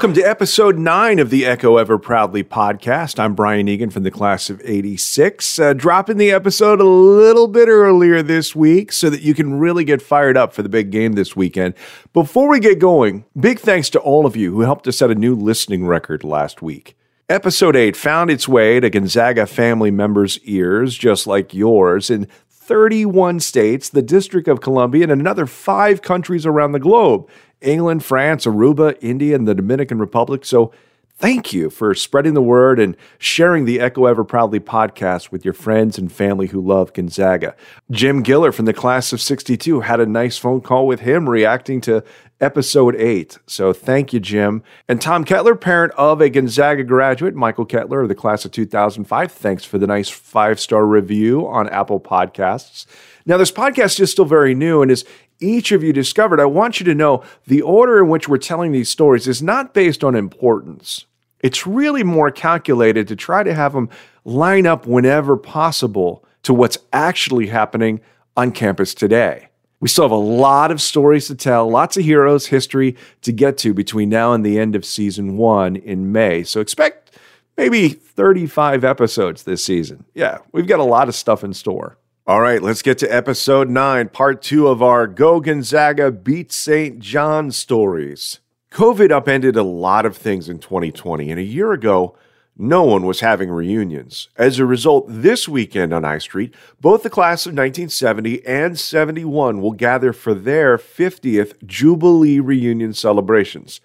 Welcome 0.00 0.14
to 0.14 0.26
episode 0.26 0.78
nine 0.78 1.18
of 1.18 1.28
the 1.28 1.44
Echo 1.44 1.76
Ever 1.76 1.98
Proudly 1.98 2.42
podcast. 2.42 3.18
I'm 3.18 3.34
Brian 3.34 3.68
Egan 3.68 3.90
from 3.90 4.02
the 4.02 4.10
class 4.10 4.48
of 4.48 4.58
86, 4.64 5.58
uh, 5.58 5.74
dropping 5.74 6.16
the 6.16 6.30
episode 6.30 6.80
a 6.80 6.84
little 6.84 7.46
bit 7.46 7.68
earlier 7.68 8.22
this 8.22 8.56
week 8.56 8.92
so 8.92 9.10
that 9.10 9.20
you 9.20 9.34
can 9.34 9.58
really 9.58 9.84
get 9.84 10.00
fired 10.00 10.38
up 10.38 10.54
for 10.54 10.62
the 10.62 10.70
big 10.70 10.90
game 10.90 11.12
this 11.12 11.36
weekend. 11.36 11.74
Before 12.14 12.48
we 12.48 12.60
get 12.60 12.78
going, 12.78 13.26
big 13.38 13.58
thanks 13.60 13.90
to 13.90 13.98
all 13.98 14.24
of 14.24 14.36
you 14.36 14.52
who 14.54 14.62
helped 14.62 14.88
us 14.88 14.96
set 14.96 15.10
a 15.10 15.14
new 15.14 15.34
listening 15.34 15.86
record 15.86 16.24
last 16.24 16.62
week. 16.62 16.96
Episode 17.28 17.76
8 17.76 17.94
found 17.94 18.30
its 18.30 18.48
way 18.48 18.80
to 18.80 18.88
Gonzaga 18.88 19.46
family 19.46 19.90
members' 19.90 20.38
ears, 20.44 20.96
just 20.96 21.26
like 21.26 21.52
yours, 21.52 22.08
in 22.08 22.26
31 22.48 23.40
states, 23.40 23.90
the 23.90 24.00
District 24.00 24.48
of 24.48 24.62
Columbia, 24.62 25.02
and 25.02 25.12
another 25.12 25.44
five 25.44 26.00
countries 26.00 26.46
around 26.46 26.72
the 26.72 26.78
globe. 26.78 27.28
England, 27.60 28.04
France, 28.04 28.46
Aruba, 28.46 28.96
India, 29.00 29.34
and 29.34 29.46
the 29.46 29.54
Dominican 29.54 29.98
Republic. 29.98 30.44
So 30.44 30.72
thank 31.16 31.52
you 31.52 31.68
for 31.68 31.94
spreading 31.94 32.34
the 32.34 32.42
word 32.42 32.80
and 32.80 32.96
sharing 33.18 33.66
the 33.66 33.78
Echo 33.80 34.06
Ever 34.06 34.24
Proudly 34.24 34.58
podcast 34.58 35.30
with 35.30 35.44
your 35.44 35.54
friends 35.54 35.98
and 35.98 36.10
family 36.10 36.46
who 36.48 36.60
love 36.60 36.92
Gonzaga. 36.92 37.54
Jim 37.90 38.24
Giller 38.24 38.54
from 38.54 38.64
the 38.64 38.72
class 38.72 39.12
of 39.12 39.20
62 39.20 39.80
had 39.80 40.00
a 40.00 40.06
nice 40.06 40.38
phone 40.38 40.62
call 40.62 40.86
with 40.86 41.00
him 41.00 41.28
reacting 41.28 41.80
to 41.82 42.02
episode 42.40 42.96
8. 42.96 43.38
So 43.46 43.74
thank 43.74 44.14
you, 44.14 44.20
Jim. 44.20 44.62
And 44.88 45.00
Tom 45.00 45.24
Kettler, 45.24 45.54
parent 45.54 45.92
of 45.98 46.22
a 46.22 46.30
Gonzaga 46.30 46.84
graduate, 46.84 47.34
Michael 47.34 47.66
Kettler 47.66 48.00
of 48.00 48.08
the 48.08 48.14
class 48.14 48.46
of 48.46 48.52
2005, 48.52 49.30
thanks 49.30 49.64
for 49.64 49.76
the 49.76 49.86
nice 49.86 50.08
five 50.08 50.58
star 50.58 50.86
review 50.86 51.46
on 51.46 51.68
Apple 51.68 52.00
Podcasts. 52.00 52.86
Now, 53.26 53.36
this 53.36 53.52
podcast 53.52 54.00
is 54.00 54.10
still 54.10 54.24
very 54.24 54.54
new 54.54 54.80
and 54.80 54.90
is 54.90 55.04
each 55.40 55.72
of 55.72 55.82
you 55.82 55.92
discovered, 55.92 56.40
I 56.40 56.44
want 56.44 56.80
you 56.80 56.84
to 56.86 56.94
know 56.94 57.24
the 57.46 57.62
order 57.62 57.98
in 57.98 58.08
which 58.08 58.28
we're 58.28 58.38
telling 58.38 58.72
these 58.72 58.90
stories 58.90 59.26
is 59.26 59.42
not 59.42 59.74
based 59.74 60.04
on 60.04 60.14
importance. 60.14 61.06
It's 61.40 61.66
really 61.66 62.04
more 62.04 62.30
calculated 62.30 63.08
to 63.08 63.16
try 63.16 63.42
to 63.42 63.54
have 63.54 63.72
them 63.72 63.88
line 64.24 64.66
up 64.66 64.86
whenever 64.86 65.36
possible 65.36 66.24
to 66.42 66.54
what's 66.54 66.78
actually 66.92 67.46
happening 67.46 68.00
on 68.36 68.52
campus 68.52 68.94
today. 68.94 69.48
We 69.80 69.88
still 69.88 70.04
have 70.04 70.10
a 70.10 70.16
lot 70.16 70.70
of 70.70 70.80
stories 70.82 71.26
to 71.28 71.34
tell, 71.34 71.68
lots 71.70 71.96
of 71.96 72.04
heroes, 72.04 72.46
history 72.46 72.96
to 73.22 73.32
get 73.32 73.56
to 73.58 73.72
between 73.72 74.10
now 74.10 74.34
and 74.34 74.44
the 74.44 74.58
end 74.58 74.76
of 74.76 74.84
season 74.84 75.38
one 75.38 75.76
in 75.76 76.12
May. 76.12 76.44
So 76.44 76.60
expect 76.60 77.12
maybe 77.56 77.88
35 77.88 78.84
episodes 78.84 79.44
this 79.44 79.64
season. 79.64 80.04
Yeah, 80.12 80.38
we've 80.52 80.66
got 80.66 80.80
a 80.80 80.84
lot 80.84 81.08
of 81.08 81.14
stuff 81.14 81.42
in 81.42 81.54
store. 81.54 81.96
All 82.26 82.42
right, 82.42 82.62
let's 82.62 82.82
get 82.82 82.98
to 82.98 83.08
episode 83.08 83.70
nine, 83.70 84.10
part 84.10 84.42
two 84.42 84.68
of 84.68 84.82
our 84.82 85.06
Go 85.06 85.40
Gonzaga 85.40 86.12
Beat 86.12 86.52
St. 86.52 86.98
John 86.98 87.50
stories. 87.50 88.40
COVID 88.70 89.10
upended 89.10 89.56
a 89.56 89.62
lot 89.62 90.04
of 90.04 90.18
things 90.18 90.46
in 90.46 90.58
2020, 90.58 91.30
and 91.30 91.40
a 91.40 91.42
year 91.42 91.72
ago, 91.72 92.14
no 92.58 92.84
one 92.84 93.06
was 93.06 93.20
having 93.20 93.50
reunions. 93.50 94.28
As 94.36 94.58
a 94.58 94.66
result, 94.66 95.06
this 95.08 95.48
weekend 95.48 95.94
on 95.94 96.04
I 96.04 96.18
Street, 96.18 96.54
both 96.78 97.02
the 97.02 97.10
class 97.10 97.46
of 97.46 97.54
1970 97.54 98.46
and 98.46 98.78
71 98.78 99.62
will 99.62 99.72
gather 99.72 100.12
for 100.12 100.34
their 100.34 100.76
50th 100.76 101.66
Jubilee 101.66 102.38
reunion 102.38 102.92
celebrations. 102.92 103.80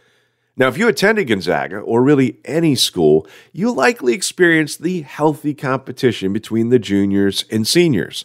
Now, 0.58 0.70
if 0.70 0.78
you 0.78 0.88
attended 0.88 1.28
Gonzaga, 1.28 1.80
or 1.80 2.02
really 2.02 2.40
any 2.46 2.76
school, 2.76 3.28
you 3.52 3.72
likely 3.72 4.14
experienced 4.14 4.82
the 4.82 5.02
healthy 5.02 5.54
competition 5.54 6.32
between 6.32 6.70
the 6.70 6.80
juniors 6.80 7.44
and 7.52 7.68
seniors. 7.68 8.24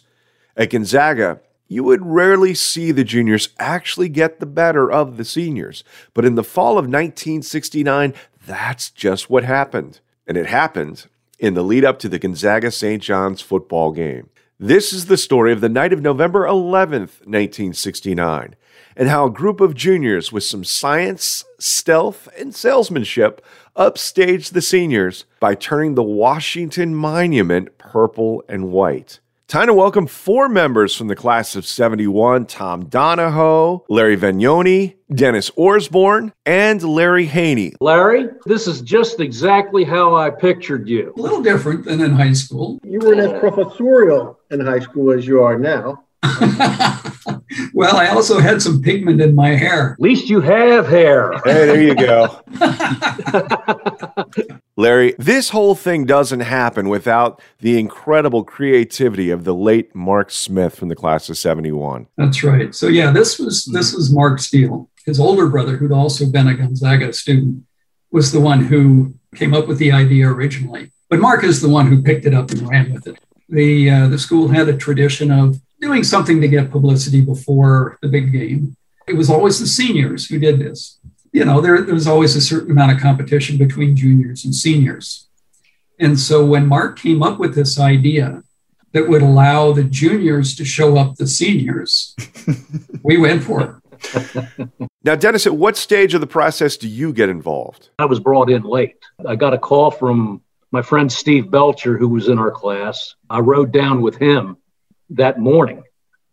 At 0.55 0.69
Gonzaga, 0.69 1.41
you 1.67 1.83
would 1.83 2.05
rarely 2.05 2.53
see 2.53 2.91
the 2.91 3.03
juniors 3.03 3.49
actually 3.59 4.09
get 4.09 4.39
the 4.39 4.45
better 4.45 4.89
of 4.91 5.17
the 5.17 5.25
seniors. 5.25 5.83
But 6.13 6.25
in 6.25 6.35
the 6.35 6.43
fall 6.43 6.73
of 6.73 6.85
1969, 6.85 8.13
that's 8.45 8.89
just 8.89 9.29
what 9.29 9.43
happened. 9.43 9.99
And 10.25 10.37
it 10.37 10.47
happened 10.47 11.07
in 11.37 11.53
the 11.53 11.63
lead 11.63 11.83
up 11.83 11.99
to 11.99 12.09
the 12.09 12.19
Gonzaga 12.19 12.71
St. 12.71 13.01
John's 13.01 13.41
football 13.41 13.91
game. 13.91 14.29
This 14.59 14.93
is 14.93 15.07
the 15.07 15.17
story 15.17 15.51
of 15.51 15.59
the 15.59 15.69
night 15.69 15.91
of 15.91 16.01
November 16.01 16.45
11th, 16.45 17.25
1969, 17.25 18.55
and 18.95 19.09
how 19.09 19.25
a 19.25 19.31
group 19.31 19.61
of 19.61 19.75
juniors 19.75 20.31
with 20.31 20.43
some 20.43 20.63
science, 20.63 21.43
stealth, 21.59 22.27
and 22.37 22.53
salesmanship 22.53 23.43
upstaged 23.75 24.53
the 24.53 24.61
seniors 24.61 25.25
by 25.39 25.55
turning 25.55 25.95
the 25.95 26.03
Washington 26.03 26.93
Monument 26.95 27.77
purple 27.77 28.43
and 28.49 28.71
white. 28.71 29.19
Time 29.51 29.67
to 29.67 29.73
welcome 29.73 30.07
four 30.07 30.47
members 30.47 30.95
from 30.95 31.09
the 31.09 31.15
class 31.15 31.57
of 31.57 31.65
71 31.65 32.45
Tom 32.45 32.85
Donahoe, 32.85 33.83
Larry 33.89 34.15
Vagnoni, 34.15 34.95
Dennis 35.13 35.49
Orsborn, 35.57 36.31
and 36.45 36.81
Larry 36.81 37.25
Haney. 37.25 37.73
Larry, 37.81 38.29
this 38.45 38.65
is 38.65 38.79
just 38.79 39.19
exactly 39.19 39.83
how 39.83 40.15
I 40.15 40.29
pictured 40.29 40.87
you. 40.87 41.13
A 41.17 41.19
little 41.19 41.41
different 41.41 41.83
than 41.83 41.99
in 41.99 42.13
high 42.13 42.31
school. 42.31 42.79
You 42.85 42.99
weren't 42.99 43.19
as 43.19 43.37
professorial 43.41 44.39
in 44.51 44.61
high 44.61 44.79
school 44.79 45.11
as 45.11 45.27
you 45.27 45.43
are 45.43 45.59
now. 45.59 46.05
well, 47.81 47.97
I 47.97 48.09
also 48.09 48.37
had 48.37 48.61
some 48.61 48.79
pigment 48.79 49.19
in 49.21 49.33
my 49.33 49.55
hair. 49.55 49.93
At 49.93 49.99
least 49.99 50.29
you 50.29 50.39
have 50.39 50.87
hair. 50.87 51.31
Hey, 51.43 51.65
there 51.65 51.81
you 51.81 51.95
go. 51.95 52.39
Larry, 54.77 55.15
this 55.17 55.49
whole 55.49 55.73
thing 55.73 56.05
doesn't 56.05 56.41
happen 56.41 56.89
without 56.89 57.41
the 57.57 57.79
incredible 57.79 58.43
creativity 58.43 59.31
of 59.31 59.45
the 59.45 59.55
late 59.55 59.95
Mark 59.95 60.29
Smith 60.29 60.75
from 60.75 60.89
the 60.89 60.95
class 60.95 61.27
of 61.27 61.39
71. 61.39 62.05
That's 62.17 62.43
right. 62.43 62.75
So 62.75 62.87
yeah, 62.87 63.09
this 63.09 63.39
was 63.39 63.65
this 63.65 63.95
was 63.95 64.13
Mark 64.13 64.37
Steele. 64.37 64.87
His 65.07 65.19
older 65.19 65.47
brother, 65.47 65.75
who'd 65.75 65.91
also 65.91 66.27
been 66.27 66.49
a 66.49 66.53
Gonzaga 66.53 67.11
student, 67.13 67.63
was 68.11 68.31
the 68.31 68.41
one 68.41 68.63
who 68.63 69.15
came 69.33 69.55
up 69.55 69.67
with 69.67 69.79
the 69.79 69.91
idea 69.91 70.29
originally. 70.29 70.91
But 71.09 71.19
Mark 71.19 71.43
is 71.43 71.61
the 71.61 71.69
one 71.69 71.87
who 71.87 72.03
picked 72.03 72.27
it 72.27 72.35
up 72.35 72.51
and 72.51 72.69
ran 72.69 72.93
with 72.93 73.07
it. 73.07 73.17
The 73.49 73.89
uh, 73.89 74.07
the 74.07 74.19
school 74.19 74.49
had 74.49 74.69
a 74.69 74.77
tradition 74.77 75.31
of 75.31 75.59
doing 75.81 76.03
something 76.03 76.39
to 76.39 76.47
get 76.47 76.71
publicity 76.71 77.21
before 77.21 77.97
the 78.01 78.07
big 78.07 78.31
game. 78.31 78.77
It 79.07 79.15
was 79.15 79.29
always 79.29 79.59
the 79.59 79.67
seniors 79.67 80.27
who 80.27 80.39
did 80.39 80.59
this. 80.59 80.99
You 81.33 81.43
know, 81.43 81.59
there, 81.59 81.81
there 81.81 81.95
was 81.95 82.07
always 82.07 82.35
a 82.35 82.41
certain 82.41 82.71
amount 82.71 82.91
of 82.91 82.99
competition 82.99 83.57
between 83.57 83.95
juniors 83.95 84.45
and 84.45 84.53
seniors. 84.53 85.27
And 85.99 86.19
so 86.19 86.45
when 86.45 86.67
Mark 86.67 86.99
came 86.99 87.23
up 87.23 87.39
with 87.39 87.55
this 87.55 87.79
idea 87.79 88.43
that 88.91 89.07
would 89.07 89.21
allow 89.21 89.71
the 89.71 89.83
juniors 89.83 90.55
to 90.55 90.65
show 90.65 90.97
up 90.97 91.15
the 91.15 91.27
seniors, 91.27 92.15
we 93.03 93.17
went 93.17 93.43
for 93.43 93.61
it. 93.61 94.69
now, 95.03 95.15
Dennis, 95.15 95.45
at 95.45 95.55
what 95.55 95.77
stage 95.77 96.13
of 96.13 96.21
the 96.21 96.27
process 96.27 96.77
do 96.77 96.87
you 96.87 97.13
get 97.13 97.29
involved? 97.29 97.89
I 97.99 98.05
was 98.05 98.19
brought 98.19 98.49
in 98.49 98.63
late. 98.63 98.97
I 99.25 99.35
got 99.35 99.53
a 99.53 99.57
call 99.57 99.91
from 99.91 100.41
my 100.71 100.81
friend 100.81 101.11
Steve 101.11 101.49
Belcher, 101.49 101.97
who 101.97 102.09
was 102.09 102.27
in 102.27 102.39
our 102.39 102.51
class. 102.51 103.15
I 103.29 103.39
rode 103.39 103.71
down 103.71 104.01
with 104.01 104.17
him 104.17 104.57
that 105.11 105.39
morning. 105.39 105.83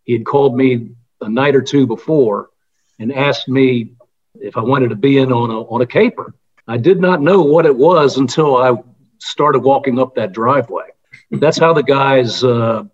He 0.05 0.12
had 0.12 0.25
called 0.25 0.56
me 0.56 0.91
a 1.21 1.28
night 1.28 1.55
or 1.55 1.62
two 1.62 1.87
before 1.87 2.50
and 2.99 3.12
asked 3.12 3.49
me 3.49 3.93
if 4.41 4.56
I 4.56 4.61
wanted 4.61 4.89
to 4.91 4.97
be 4.97 5.19
in 5.19 5.33
on 5.33 5.50
a, 5.50 5.61
on 5.62 5.83
a 5.83 5.87
caper. 5.87 6.34
I 6.66 6.77
did 6.77 7.00
not 7.00 7.21
know 7.21 7.43
what 7.43 7.66
it 7.66 7.77
was 7.77 8.19
until 8.19 8.56
I 8.56 8.75
started 9.19 9.61
walking 9.61 9.99
up 9.99 10.15
that 10.15 10.33
driveway. 10.33 10.84
That's 11.31 11.59
how 11.59 11.72
the 11.72 11.83
guys 11.83 12.44
uh, 12.44 12.84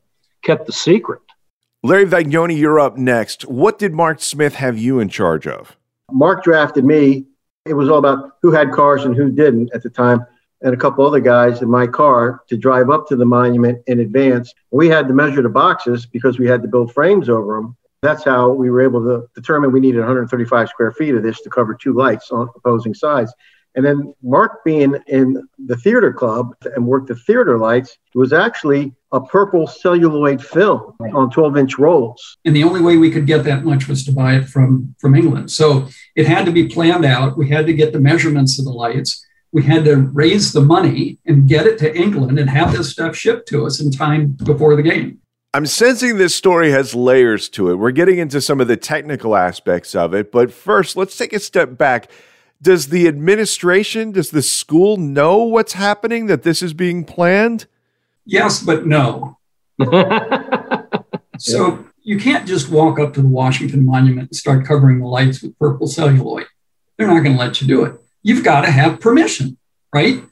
kept 0.43 0.67
the 0.67 0.73
secret. 0.73 1.21
Larry 1.83 2.07
Vagnoni, 2.07 2.57
you're 2.57 2.81
up 2.81 2.97
next. 2.97 3.45
What 3.45 3.79
did 3.79 3.93
Mark 3.93 4.21
Smith 4.21 4.55
have 4.55 4.79
you 4.79 5.01
in 5.01 5.09
charge 5.09 5.47
of? 5.47 5.77
Mark 6.11 6.43
drafted 6.43 6.85
me. 6.85 7.27
It 7.67 7.75
was 7.75 7.89
all 7.89 7.99
about 7.99 8.37
who 8.43 8.53
had 8.53 8.73
cars 8.73 9.05
and 9.05 9.15
who 9.15 9.31
didn't 9.31 9.71
at 9.75 9.83
the 9.83 9.91
time 9.91 10.27
and 10.65 10.73
a 10.73 10.77
couple 10.77 11.07
other 11.07 11.21
guys 11.21 11.63
in 11.63 11.71
my 11.71 11.87
car 11.87 12.43
to 12.49 12.57
drive 12.57 12.89
up 12.91 13.07
to 13.07 13.17
the 13.17 13.25
monument 13.27 13.83
in 13.87 14.01
advance. 14.01 14.53
We 14.71 14.89
had 14.89 15.07
to 15.09 15.15
measure 15.15 15.43
the 15.43 15.51
boxes 15.51 16.07
because 16.07 16.39
we 16.39 16.49
had 16.49 16.63
to 16.63 16.69
build 16.69 16.93
frames 16.93 17.29
over 17.29 17.57
them. 17.57 17.77
That's 18.03 18.25
how 18.25 18.51
we 18.51 18.71
were 18.71 18.81
able 18.81 19.05
to 19.05 19.29
determine 19.35 19.73
we 19.73 19.81
needed 19.81 19.99
135 19.99 20.69
square 20.69 20.91
feet 20.91 21.15
of 21.15 21.23
this 21.23 21.41
to 21.43 21.51
cover 21.51 21.75
two 21.75 21.93
lights 21.93 22.31
on 22.31 22.49
opposing 22.57 22.95
sides. 22.95 23.33
And 23.77 23.85
then 23.85 24.15
Mark 24.23 24.65
being 24.65 24.97
in 25.09 25.47
the 25.67 25.77
theater 25.77 26.13
club 26.13 26.55
and 26.77 26.87
worked 26.87 27.09
the 27.09 27.17
theater 27.17 27.59
lights 27.59 27.99
was 28.15 28.33
actually 28.33 28.95
a 29.13 29.21
purple 29.21 29.67
celluloid 29.67 30.43
film 30.43 30.95
on 31.13 31.31
12 31.31 31.57
inch 31.57 31.79
rolls. 31.79 32.39
And 32.45 32.55
the 32.55 32.65
only 32.65 32.81
way 32.81 32.97
we 32.97 33.11
could 33.11 33.27
get 33.27 33.45
that 33.45 33.65
much 33.65 33.89
was 33.89 34.05
to 34.05 34.13
buy 34.13 34.37
it 34.37 34.49
from, 34.49 34.95
from 34.99 35.15
England. 35.15 35.51
So 35.51 35.89
it 36.15 36.27
had 36.27 36.47
to 36.47 36.53
be 36.53 36.69
planned 36.69 37.05
out. 37.05 37.37
We 37.37 37.49
had 37.49 37.67
to 37.67 37.75
get 37.75 37.93
the 37.93 38.01
measurements 38.01 38.59
of 38.59 38.65
the 38.65 38.71
lights 38.71 39.25
we 39.55 39.63
had 39.63 39.85
to 39.85 39.97
raise 40.13 40.53
the 40.53 40.61
money 40.61 41.17
and 41.27 41.49
get 41.49 41.65
it 41.65 41.79
to 41.79 41.97
England 41.97 42.41
and 42.41 42.51
have 42.51 42.73
this 42.73 42.91
stuff 42.91 43.15
shipped 43.15 43.47
to 43.49 43.65
us 43.65 43.81
in 43.81 43.93
time 43.93 44.37
before 44.45 44.75
the 44.75 44.83
game. 44.83 45.21
I'm 45.55 45.67
sensing 45.67 46.19
this 46.19 46.35
story 46.35 46.73
has 46.73 46.93
layers 46.93 47.49
to 47.51 47.71
it. 47.71 47.77
We're 47.77 47.93
getting 47.93 48.19
into 48.19 48.41
some 48.41 48.61
of 48.61 48.67
the 48.67 48.77
technical 48.77 49.37
aspects 49.37 49.95
of 49.95 50.13
it, 50.13 50.33
but 50.33 50.53
first, 50.53 50.97
let's 50.97 51.17
take 51.17 51.33
a 51.33 51.39
step 51.39 51.79
back. 51.79 52.11
Does 52.61 52.89
the 52.89 53.07
administration, 53.07 54.11
does 54.11 54.33
the 54.33 54.43
school 54.43 54.97
know 54.97 55.45
what's 55.45 55.75
happening, 55.75 56.27
that 56.27 56.43
this 56.43 56.61
is 56.61 56.75
being 56.75 57.05
planned? 57.05 57.67
Yes, 58.27 58.61
but 58.61 58.87
no. 58.89 59.39
so 61.39 61.87
you 62.03 62.19
can't 62.19 62.49
just 62.49 62.71
walk 62.71 62.99
up 62.99 63.15
to 63.15 63.23
the 63.23 63.29
Washington 63.29 63.87
Monument 63.87 64.31
and 64.31 64.37
start 64.37 64.67
covering 64.67 64.99
the 64.99 65.07
lights 65.07 65.43
with 65.43 65.57
purple 65.61 65.87
celluloid. 65.87 66.47
They're 66.97 67.07
not 67.07 67.23
going 67.23 67.37
to 67.37 67.41
let 67.41 67.61
you 67.61 67.69
do 67.69 67.85
it 67.85 68.01
you've 68.25 68.43
got 68.43 68.63
to 68.63 68.71
have 68.73 68.99
permission, 68.99 69.57
right? 69.93 70.25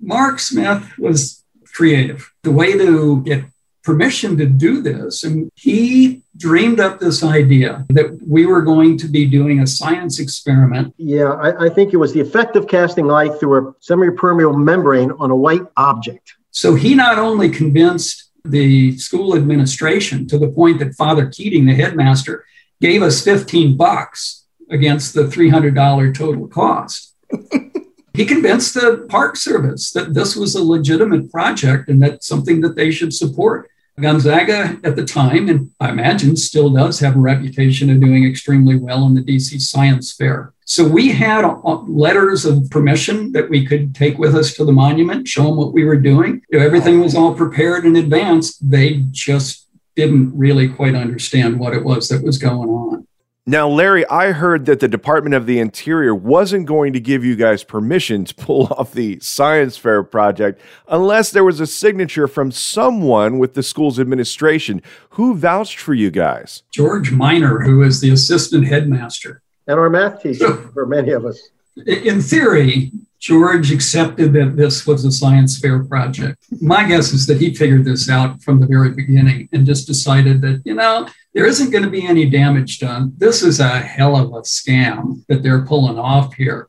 Mark 0.00 0.40
Smith 0.40 0.98
was 0.98 1.44
creative. 1.74 2.32
The 2.44 2.52
way 2.52 2.72
to 2.72 3.22
get 3.22 3.44
permission 3.82 4.38
to 4.38 4.46
do 4.46 4.80
this, 4.80 5.24
and 5.24 5.50
he 5.56 6.22
dreamed 6.36 6.78
up 6.78 7.00
this 7.00 7.22
idea 7.24 7.84
that 7.90 8.16
we 8.26 8.46
were 8.46 8.62
going 8.62 8.96
to 8.96 9.08
be 9.08 9.26
doing 9.26 9.60
a 9.60 9.66
science 9.66 10.20
experiment. 10.20 10.94
Yeah, 10.96 11.32
I, 11.32 11.66
I 11.66 11.68
think 11.68 11.92
it 11.92 11.96
was 11.96 12.12
the 12.12 12.20
effect 12.20 12.54
of 12.54 12.68
casting 12.68 13.06
light 13.06 13.38
through 13.38 13.68
a 13.68 13.74
semi-permeable 13.80 14.56
membrane 14.56 15.10
on 15.18 15.30
a 15.30 15.36
white 15.36 15.66
object. 15.76 16.34
So 16.52 16.74
he 16.76 16.94
not 16.94 17.18
only 17.18 17.50
convinced 17.50 18.30
the 18.44 18.96
school 18.98 19.36
administration 19.36 20.28
to 20.28 20.38
the 20.38 20.48
point 20.48 20.78
that 20.78 20.94
Father 20.94 21.26
Keating, 21.26 21.66
the 21.66 21.74
headmaster, 21.74 22.44
gave 22.80 23.02
us 23.02 23.22
15 23.22 23.76
bucks 23.76 24.46
against 24.70 25.14
the 25.14 25.22
$300 25.24 26.14
total 26.14 26.48
cost. 26.48 27.11
he 28.14 28.24
convinced 28.24 28.74
the 28.74 29.06
Park 29.08 29.36
Service 29.36 29.90
that 29.92 30.14
this 30.14 30.36
was 30.36 30.54
a 30.54 30.62
legitimate 30.62 31.30
project 31.30 31.88
and 31.88 32.02
that 32.02 32.24
something 32.24 32.60
that 32.60 32.76
they 32.76 32.90
should 32.90 33.14
support. 33.14 33.68
Gonzaga 34.00 34.78
at 34.84 34.96
the 34.96 35.04
time, 35.04 35.48
and 35.48 35.70
I 35.78 35.90
imagine 35.90 36.34
still 36.36 36.70
does 36.70 36.98
have 37.00 37.14
a 37.14 37.20
reputation 37.20 37.90
of 37.90 38.00
doing 38.00 38.24
extremely 38.24 38.76
well 38.76 39.06
in 39.06 39.14
the 39.14 39.22
DC 39.22 39.60
Science 39.60 40.12
Fair. 40.14 40.54
So 40.64 40.88
we 40.88 41.12
had 41.12 41.44
uh, 41.44 41.80
letters 41.86 42.46
of 42.46 42.70
permission 42.70 43.32
that 43.32 43.50
we 43.50 43.66
could 43.66 43.94
take 43.94 44.16
with 44.16 44.34
us 44.34 44.54
to 44.54 44.64
the 44.64 44.72
monument, 44.72 45.28
show 45.28 45.44
them 45.44 45.56
what 45.56 45.74
we 45.74 45.84
were 45.84 45.98
doing. 45.98 46.40
Everything 46.52 47.00
was 47.00 47.14
all 47.14 47.34
prepared 47.34 47.84
in 47.84 47.96
advance. 47.96 48.56
They 48.56 49.04
just 49.10 49.68
didn't 49.94 50.36
really 50.36 50.68
quite 50.68 50.94
understand 50.94 51.58
what 51.58 51.74
it 51.74 51.84
was 51.84 52.08
that 52.08 52.24
was 52.24 52.38
going 52.38 52.70
on. 52.70 53.06
Now, 53.44 53.68
Larry, 53.68 54.06
I 54.06 54.30
heard 54.30 54.66
that 54.66 54.78
the 54.78 54.86
Department 54.86 55.34
of 55.34 55.46
the 55.46 55.58
Interior 55.58 56.14
wasn't 56.14 56.64
going 56.64 56.92
to 56.92 57.00
give 57.00 57.24
you 57.24 57.34
guys 57.34 57.64
permission 57.64 58.24
to 58.24 58.34
pull 58.36 58.66
off 58.68 58.92
the 58.92 59.18
science 59.18 59.76
fair 59.76 60.04
project 60.04 60.60
unless 60.86 61.32
there 61.32 61.42
was 61.42 61.58
a 61.58 61.66
signature 61.66 62.28
from 62.28 62.52
someone 62.52 63.40
with 63.40 63.54
the 63.54 63.62
school's 63.64 63.98
administration. 63.98 64.80
Who 65.10 65.34
vouched 65.34 65.80
for 65.80 65.92
you 65.92 66.12
guys? 66.12 66.62
George 66.70 67.10
Miner, 67.10 67.58
who 67.58 67.82
is 67.82 68.00
the 68.00 68.10
assistant 68.10 68.68
headmaster. 68.68 69.42
And 69.66 69.76
our 69.76 69.90
math 69.90 70.22
teacher 70.22 70.54
for 70.72 70.86
many 70.86 71.10
of 71.10 71.26
us. 71.26 71.50
In 71.86 72.20
theory, 72.20 72.92
George 73.22 73.70
accepted 73.70 74.32
that 74.32 74.56
this 74.56 74.84
was 74.84 75.04
a 75.04 75.12
science 75.12 75.58
fair 75.58 75.84
project. 75.84 76.44
My 76.60 76.86
guess 76.86 77.12
is 77.12 77.24
that 77.28 77.40
he 77.40 77.54
figured 77.54 77.84
this 77.84 78.10
out 78.10 78.42
from 78.42 78.58
the 78.58 78.66
very 78.66 78.90
beginning 78.90 79.48
and 79.52 79.64
just 79.64 79.86
decided 79.86 80.40
that, 80.42 80.62
you 80.64 80.74
know, 80.74 81.08
there 81.32 81.46
isn't 81.46 81.70
going 81.70 81.84
to 81.84 81.90
be 81.90 82.04
any 82.04 82.28
damage 82.28 82.80
done. 82.80 83.12
This 83.16 83.42
is 83.42 83.60
a 83.60 83.68
hell 83.68 84.16
of 84.16 84.30
a 84.30 84.42
scam 84.42 85.24
that 85.28 85.44
they're 85.44 85.64
pulling 85.64 86.00
off 86.00 86.34
here. 86.34 86.66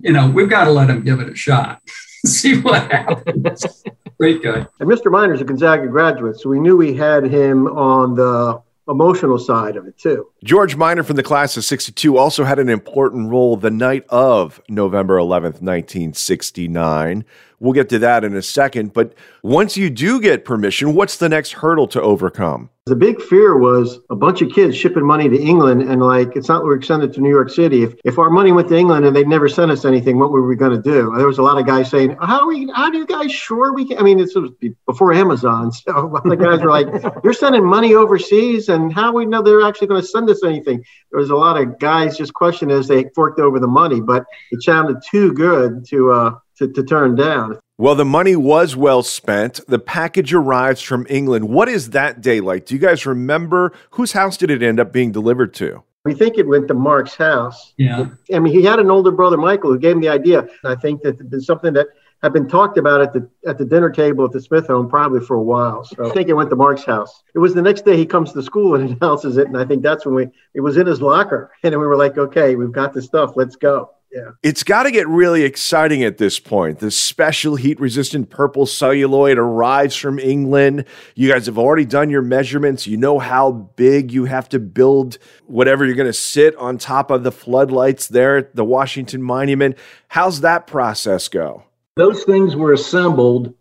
You 0.00 0.12
know, 0.12 0.28
we've 0.28 0.50
got 0.50 0.64
to 0.64 0.72
let 0.72 0.90
him 0.90 1.04
give 1.04 1.20
it 1.20 1.28
a 1.28 1.36
shot, 1.36 1.80
see 2.26 2.60
what 2.60 2.90
happens. 2.90 3.84
Great 4.18 4.42
guy. 4.42 4.66
And 4.80 4.90
Mr. 4.90 5.12
Miner's 5.12 5.40
a 5.40 5.44
Gonzaga 5.44 5.86
graduate, 5.86 6.40
so 6.40 6.48
we 6.50 6.58
knew 6.58 6.76
we 6.76 6.94
had 6.94 7.22
him 7.22 7.68
on 7.68 8.16
the 8.16 8.60
emotional 8.88 9.38
side 9.38 9.76
of 9.76 9.86
it 9.86 9.98
too. 9.98 10.26
George 10.42 10.76
Miner 10.76 11.02
from 11.02 11.16
the 11.16 11.22
class 11.22 11.56
of 11.56 11.64
62 11.64 12.16
also 12.16 12.44
had 12.44 12.58
an 12.58 12.68
important 12.68 13.30
role 13.30 13.56
the 13.56 13.70
night 13.70 14.04
of 14.08 14.60
November 14.68 15.18
11th, 15.18 15.60
1969. 15.60 17.24
We'll 17.60 17.72
get 17.72 17.88
to 17.88 17.98
that 18.00 18.24
in 18.24 18.36
a 18.36 18.42
second. 18.42 18.92
But 18.92 19.14
once 19.42 19.76
you 19.76 19.90
do 19.90 20.20
get 20.20 20.44
permission, 20.44 20.94
what's 20.94 21.16
the 21.16 21.28
next 21.28 21.52
hurdle 21.54 21.88
to 21.88 22.00
overcome? 22.00 22.70
The 22.86 22.96
big 22.96 23.20
fear 23.20 23.58
was 23.58 23.98
a 24.08 24.16
bunch 24.16 24.40
of 24.40 24.50
kids 24.50 24.74
shipping 24.74 25.04
money 25.04 25.28
to 25.28 25.38
England, 25.38 25.82
and 25.82 26.00
like 26.00 26.34
it's 26.36 26.48
not 26.48 26.64
we're 26.64 26.80
sending 26.80 27.10
it 27.10 27.14
to 27.14 27.20
New 27.20 27.28
York 27.28 27.50
City. 27.50 27.82
If 27.82 27.94
if 28.04 28.18
our 28.18 28.30
money 28.30 28.50
went 28.50 28.68
to 28.68 28.76
England 28.76 29.04
and 29.04 29.14
they'd 29.14 29.28
never 29.28 29.46
sent 29.46 29.70
us 29.70 29.84
anything, 29.84 30.18
what 30.18 30.30
were 30.30 30.46
we 30.46 30.56
going 30.56 30.74
to 30.74 30.80
do? 30.80 31.12
There 31.14 31.26
was 31.26 31.36
a 31.36 31.42
lot 31.42 31.58
of 31.58 31.66
guys 31.66 31.90
saying, 31.90 32.16
"How 32.22 32.40
are 32.40 32.46
we? 32.46 32.70
How 32.74 32.88
do 32.88 32.96
you 32.96 33.06
guys 33.06 33.30
sure 33.30 33.74
we 33.74 33.88
can?" 33.88 33.98
I 33.98 34.02
mean, 34.02 34.16
this 34.16 34.34
was 34.34 34.52
before 34.86 35.12
Amazon, 35.12 35.70
so 35.72 36.18
the 36.24 36.36
guys 36.36 36.62
were 36.62 36.70
like, 36.70 36.88
"You're 37.22 37.34
sending 37.34 37.64
money 37.64 37.94
overseas, 37.94 38.70
and 38.70 38.90
how 38.90 39.12
we 39.12 39.26
know 39.26 39.42
they're 39.42 39.66
actually 39.66 39.88
going 39.88 40.00
to 40.00 40.06
send 40.06 40.30
us 40.30 40.42
anything?" 40.42 40.82
There 41.10 41.20
was 41.20 41.28
a 41.28 41.36
lot 41.36 41.60
of 41.60 41.78
guys 41.78 42.16
just 42.16 42.32
questioning 42.32 42.74
as 42.74 42.88
they 42.88 43.04
forked 43.14 43.38
over 43.38 43.60
the 43.60 43.68
money, 43.68 44.00
but 44.00 44.24
it 44.50 44.62
sounded 44.62 45.02
too 45.10 45.34
good 45.34 45.84
to 45.88 46.12
uh, 46.12 46.30
to, 46.58 46.68
to 46.68 46.82
turn 46.82 47.14
down. 47.14 47.58
Well, 47.76 47.94
the 47.94 48.04
money 48.04 48.34
was 48.34 48.74
well 48.74 49.02
spent. 49.02 49.60
The 49.68 49.78
package 49.78 50.34
arrives 50.34 50.82
from 50.82 51.06
England. 51.08 51.48
What 51.48 51.68
is 51.68 51.90
that 51.90 52.20
day 52.20 52.40
like? 52.40 52.66
Do 52.66 52.74
you 52.74 52.80
guys 52.80 53.06
remember 53.06 53.72
whose 53.90 54.12
house 54.12 54.36
did 54.36 54.50
it 54.50 54.62
end 54.62 54.80
up 54.80 54.92
being 54.92 55.12
delivered 55.12 55.54
to? 55.54 55.82
We 56.04 56.14
think 56.14 56.38
it 56.38 56.48
went 56.48 56.68
to 56.68 56.74
Mark's 56.74 57.14
house. 57.14 57.74
Yeah. 57.76 58.06
I 58.32 58.38
mean, 58.38 58.52
he 58.52 58.64
had 58.64 58.78
an 58.78 58.90
older 58.90 59.10
brother, 59.10 59.36
Michael, 59.36 59.70
who 59.70 59.78
gave 59.78 59.92
him 59.92 60.00
the 60.00 60.08
idea. 60.08 60.48
I 60.64 60.74
think 60.74 61.02
that 61.02 61.20
it's 61.32 61.46
something 61.46 61.74
that 61.74 61.88
had 62.22 62.32
been 62.32 62.48
talked 62.48 62.78
about 62.78 63.00
at 63.00 63.12
the 63.12 63.28
at 63.46 63.58
the 63.58 63.64
dinner 63.64 63.90
table 63.90 64.24
at 64.24 64.32
the 64.32 64.40
Smith 64.40 64.66
home 64.66 64.88
probably 64.88 65.20
for 65.20 65.36
a 65.36 65.42
while. 65.42 65.84
So 65.84 66.10
I 66.10 66.12
think 66.12 66.28
it 66.28 66.34
went 66.34 66.50
to 66.50 66.56
Mark's 66.56 66.84
house. 66.84 67.22
It 67.34 67.38
was 67.38 67.54
the 67.54 67.62
next 67.62 67.84
day 67.84 67.96
he 67.96 68.06
comes 68.06 68.32
to 68.32 68.42
school 68.42 68.74
and 68.74 68.90
announces 69.00 69.36
it, 69.36 69.46
and 69.46 69.56
I 69.56 69.64
think 69.64 69.82
that's 69.82 70.04
when 70.04 70.14
we 70.14 70.28
it 70.54 70.60
was 70.60 70.76
in 70.76 70.86
his 70.86 71.00
locker, 71.00 71.52
and 71.62 71.72
we 71.78 71.86
were 71.86 71.96
like, 71.96 72.18
okay, 72.18 72.56
we've 72.56 72.72
got 72.72 72.92
the 72.92 73.02
stuff, 73.02 73.32
let's 73.36 73.56
go. 73.56 73.90
Yeah. 74.18 74.30
It's 74.42 74.64
got 74.64 74.84
to 74.84 74.90
get 74.90 75.06
really 75.06 75.42
exciting 75.42 76.02
at 76.02 76.18
this 76.18 76.40
point. 76.40 76.80
The 76.80 76.90
special 76.90 77.56
heat 77.56 77.78
resistant 77.78 78.30
purple 78.30 78.66
celluloid 78.66 79.38
arrives 79.38 79.94
from 79.94 80.18
England. 80.18 80.86
You 81.14 81.30
guys 81.30 81.46
have 81.46 81.58
already 81.58 81.84
done 81.84 82.10
your 82.10 82.22
measurements. 82.22 82.86
You 82.86 82.96
know 82.96 83.18
how 83.18 83.52
big 83.52 84.12
you 84.12 84.24
have 84.24 84.48
to 84.50 84.58
build 84.58 85.18
whatever 85.46 85.84
you're 85.84 85.94
going 85.94 86.08
to 86.08 86.12
sit 86.12 86.56
on 86.56 86.78
top 86.78 87.10
of 87.10 87.22
the 87.22 87.32
floodlights 87.32 88.08
there 88.08 88.38
at 88.38 88.56
the 88.56 88.64
Washington 88.64 89.22
Monument. 89.22 89.76
How's 90.08 90.40
that 90.40 90.66
process 90.66 91.28
go? 91.28 91.62
Those 91.96 92.24
things 92.24 92.56
were 92.56 92.72
assembled 92.72 93.54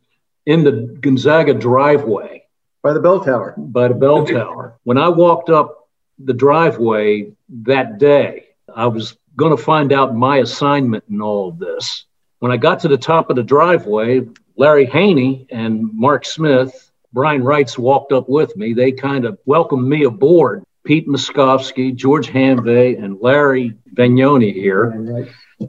in 0.46 0.64
the 0.64 0.98
Gonzaga 1.02 1.54
driveway 1.54 2.46
by 2.82 2.94
the 2.94 3.00
bell 3.00 3.20
tower. 3.20 3.54
By 3.58 3.90
the 3.90 3.96
bell 3.96 4.26
tower. 4.26 4.80
When 4.84 4.98
I 4.98 5.10
walked 5.10 5.50
up 5.50 5.90
the 6.18 6.34
driveway 6.34 7.32
that 7.64 7.98
day, 7.98 8.46
I 8.74 8.88
was 8.88 9.18
going 9.38 9.56
to 9.56 9.64
find 9.64 9.94
out 9.94 10.16
my 10.16 10.38
assignment 10.40 11.04
in 11.10 11.22
all 11.22 11.50
of 11.50 11.60
this. 11.60 12.06
When 12.40 12.52
I 12.52 12.58
got 12.58 12.80
to 12.82 12.88
the 12.88 12.98
top 12.98 13.30
of 13.30 13.36
the 13.36 13.44
driveway, 13.44 14.28
Larry 14.58 14.86
Haney 14.86 15.48
and 15.52 15.90
Mark 15.94 16.26
Smith, 16.26 16.92
Brian 17.14 17.44
Wrights 17.44 17.78
walked 17.78 18.12
up 18.12 18.28
with 18.28 18.56
me. 18.58 18.74
They 18.74 18.92
kind 18.92 19.26
of 19.26 19.40
welcomed 19.46 19.88
me 19.88 20.04
aboard. 20.04 20.64
Pete 20.84 21.08
Moskovsky, 21.08 21.94
George 21.94 22.28
Hanvey, 22.28 23.02
and 23.02 23.20
Larry 23.22 23.76
Vagnoni 23.94 24.54
here, 24.54 25.26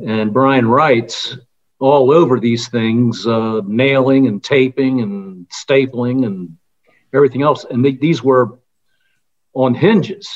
and 0.07 0.33
Brian 0.33 0.69
Wrights 0.69 1.37
all 1.81 2.13
over 2.13 2.39
these 2.39 2.69
things, 2.69 3.27
uh, 3.27 3.61
nailing 3.67 4.27
and 4.27 4.43
taping 4.43 5.01
and 5.01 5.47
stapling 5.49 6.25
and 6.25 6.57
everything 7.13 7.43
else. 7.43 7.65
And 7.69 7.85
they, 7.85 7.93
these 7.93 8.23
were 8.23 8.59
on 9.55 9.75
hinges. 9.75 10.29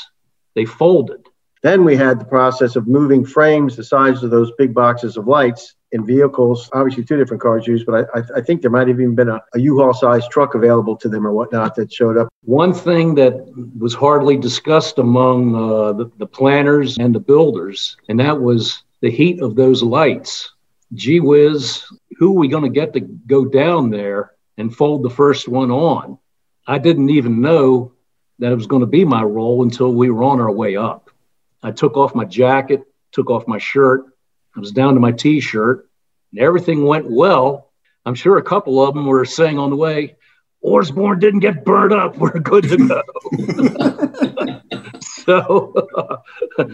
They 0.55 0.65
folded. 0.65 1.27
Then 1.63 1.85
we 1.85 1.97
had 1.97 2.19
the 2.19 2.25
process 2.25 2.75
of 2.75 2.89
moving 2.89 3.25
frames 3.25 3.77
the 3.77 3.85
size 3.85 4.23
of 4.25 4.31
those 4.31 4.51
big 4.59 4.75
boxes 4.75 5.17
of 5.17 5.29
lights 5.29 5.75
in 5.93 6.05
vehicles. 6.05 6.69
Obviously, 6.73 7.05
two 7.05 7.17
different 7.17 7.43
cars 7.43 7.67
used, 7.67 7.87
but 7.87 8.09
I, 8.15 8.23
I 8.37 8.41
think 8.41 8.63
there 8.63 8.71
might 8.71 8.89
have 8.89 9.01
even 9.01 9.15
been 9.15 9.29
a 9.29 9.41
a 9.55 9.61
U-Haul 9.61 9.95
sized 9.95 10.31
truck 10.31 10.55
available 10.55 10.97
to 10.97 11.09
them 11.09 11.27
or 11.27 11.33
whatnot 11.33 11.75
that 11.77 11.93
showed 11.93 12.17
up. 12.19 12.29
One 12.43 12.73
thing 12.73 13.15
that 13.15 13.35
was 13.79 13.95
hardly 13.95 14.37
discussed 14.37 14.99
among 14.99 15.55
uh, 15.55 15.93
the, 15.93 16.11
the 16.19 16.27
planners 16.27 16.99
and 16.99 17.15
the 17.15 17.21
builders, 17.21 17.97
and 18.09 18.19
that 18.19 18.41
was 18.41 18.83
the 19.01 19.11
heat 19.11 19.41
of 19.41 19.55
those 19.55 19.83
lights. 19.83 20.53
Gee 20.95 21.21
whiz, 21.21 21.85
who 22.19 22.31
are 22.31 22.41
we 22.41 22.49
going 22.49 22.65
to 22.65 22.81
get 22.81 22.93
to 22.95 23.01
go 23.01 23.45
down 23.45 23.91
there 23.91 24.33
and 24.59 24.75
fold 24.75 25.03
the 25.03 25.11
first 25.11 25.49
one 25.49 25.71
on? 25.71 26.19
I 26.67 26.79
didn't 26.79 27.11
even 27.11 27.41
know 27.41 27.93
that 28.39 28.53
it 28.53 28.57
was 28.57 28.67
going 28.67 28.81
to 28.81 28.87
be 28.87 29.05
my 29.05 29.23
role 29.23 29.63
until 29.63 29.93
we 29.93 30.11
were 30.11 30.25
on 30.25 30.41
our 30.41 30.51
way 30.51 30.77
up. 30.77 31.02
I 31.63 31.71
took 31.71 31.97
off 31.97 32.15
my 32.15 32.25
jacket, 32.25 32.83
took 33.13 33.31
off 33.31 33.47
my 33.47 33.59
shirt. 33.59 34.05
I 34.57 34.61
was 34.61 34.73
down 34.73 34.95
to 34.95 35.01
my 35.01 35.13
t 35.13 35.41
shirt, 35.41 35.89
and 36.33 36.41
everything 36.41 36.85
went 36.85 37.11
well. 37.11 37.73
I'm 38.05 38.15
sure 38.15 38.37
a 38.37 38.43
couple 38.43 38.83
of 38.83 38.95
them 38.95 39.07
were 39.07 39.25
saying 39.25 39.59
on 39.59 39.71
the 39.71 39.77
way, 39.77 40.17
Osborne 40.63 41.19
didn't 41.19 41.41
get 41.41 41.65
burned 41.65 41.93
up. 41.93 42.17
We're 42.19 42.39
good 42.39 42.65
to 42.65 42.77
go. 42.89 43.03
so 45.01 45.73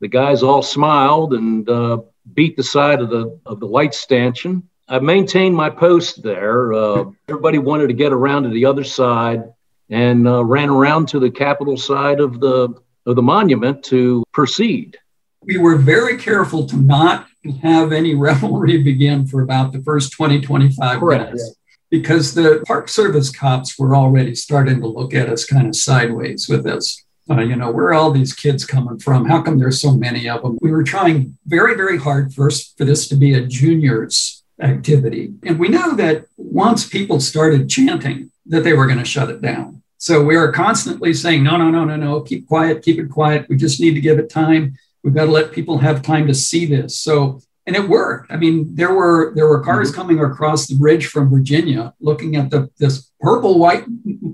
the 0.00 0.08
guys 0.08 0.42
all 0.42 0.62
smiled 0.62 1.34
and 1.34 1.68
uh, 1.68 1.98
beat 2.34 2.56
the 2.56 2.62
side 2.62 3.00
of 3.00 3.10
the 3.10 3.38
of 3.46 3.60
the 3.60 3.66
light 3.66 3.94
stanchion. 3.94 4.68
I 4.88 4.98
maintained 5.00 5.54
my 5.54 5.68
post 5.68 6.22
there. 6.22 6.72
Uh, 6.72 7.04
everybody 7.28 7.58
wanted 7.58 7.88
to 7.88 7.94
get 7.94 8.12
around 8.12 8.44
to 8.44 8.48
the 8.48 8.64
other 8.64 8.84
side 8.84 9.44
and 9.90 10.26
uh, 10.26 10.44
ran 10.44 10.70
around 10.70 11.08
to 11.08 11.18
the 11.18 11.30
capital 11.30 11.76
side 11.76 12.20
of 12.20 12.40
the 12.40 12.74
of 13.08 13.16
the 13.16 13.22
monument 13.22 13.82
to 13.82 14.22
proceed. 14.32 14.98
We 15.42 15.56
were 15.56 15.76
very 15.76 16.18
careful 16.18 16.66
to 16.66 16.76
not 16.76 17.26
have 17.62 17.90
any 17.90 18.14
revelry 18.14 18.82
begin 18.82 19.26
for 19.26 19.40
about 19.40 19.72
the 19.72 19.82
first 19.82 20.12
20, 20.12 20.42
25 20.42 21.00
Correct. 21.00 21.24
minutes. 21.24 21.54
Because 21.90 22.34
the 22.34 22.62
Park 22.66 22.90
Service 22.90 23.30
cops 23.30 23.78
were 23.78 23.96
already 23.96 24.34
starting 24.34 24.80
to 24.82 24.86
look 24.86 25.14
at 25.14 25.30
us 25.30 25.46
kind 25.46 25.66
of 25.66 25.74
sideways 25.74 26.46
with 26.46 26.64
this. 26.64 27.02
Uh, 27.30 27.40
you 27.40 27.56
know, 27.56 27.70
where 27.70 27.86
are 27.86 27.94
all 27.94 28.10
these 28.10 28.34
kids 28.34 28.66
coming 28.66 28.98
from? 28.98 29.24
How 29.24 29.40
come 29.40 29.58
there's 29.58 29.80
so 29.80 29.94
many 29.94 30.28
of 30.28 30.42
them? 30.42 30.58
We 30.60 30.70
were 30.70 30.82
trying 30.82 31.38
very, 31.46 31.74
very 31.74 31.96
hard 31.96 32.34
first 32.34 32.76
for 32.76 32.84
this 32.84 33.08
to 33.08 33.16
be 33.16 33.34
a 33.34 33.46
juniors 33.46 34.44
activity. 34.60 35.32
And 35.44 35.58
we 35.58 35.68
know 35.68 35.94
that 35.94 36.26
once 36.36 36.86
people 36.86 37.20
started 37.20 37.70
chanting, 37.70 38.32
that 38.46 38.64
they 38.64 38.74
were 38.74 38.86
going 38.86 38.98
to 38.98 39.04
shut 39.04 39.30
it 39.30 39.40
down. 39.40 39.77
So 39.98 40.24
we 40.24 40.36
are 40.36 40.52
constantly 40.52 41.12
saying, 41.12 41.42
no, 41.42 41.56
no, 41.56 41.70
no, 41.70 41.84
no, 41.84 41.96
no, 41.96 42.20
keep 42.20 42.46
quiet, 42.46 42.82
keep 42.82 42.98
it 42.98 43.10
quiet. 43.10 43.46
We 43.48 43.56
just 43.56 43.80
need 43.80 43.94
to 43.94 44.00
give 44.00 44.18
it 44.18 44.30
time. 44.30 44.78
We've 45.02 45.14
got 45.14 45.26
to 45.26 45.30
let 45.30 45.52
people 45.52 45.78
have 45.78 46.02
time 46.02 46.26
to 46.28 46.34
see 46.34 46.66
this. 46.66 46.98
So 46.98 47.40
and 47.68 47.76
it 47.76 47.86
worked. 47.86 48.32
I 48.32 48.36
mean, 48.36 48.74
there 48.74 48.94
were 48.94 49.34
there 49.34 49.46
were 49.46 49.60
cars 49.62 49.90
mm-hmm. 49.90 50.00
coming 50.00 50.20
across 50.20 50.66
the 50.66 50.74
bridge 50.74 51.06
from 51.06 51.28
Virginia, 51.28 51.92
looking 52.00 52.34
at 52.34 52.48
the 52.48 52.70
this 52.78 53.12
purple 53.20 53.58
white 53.58 53.84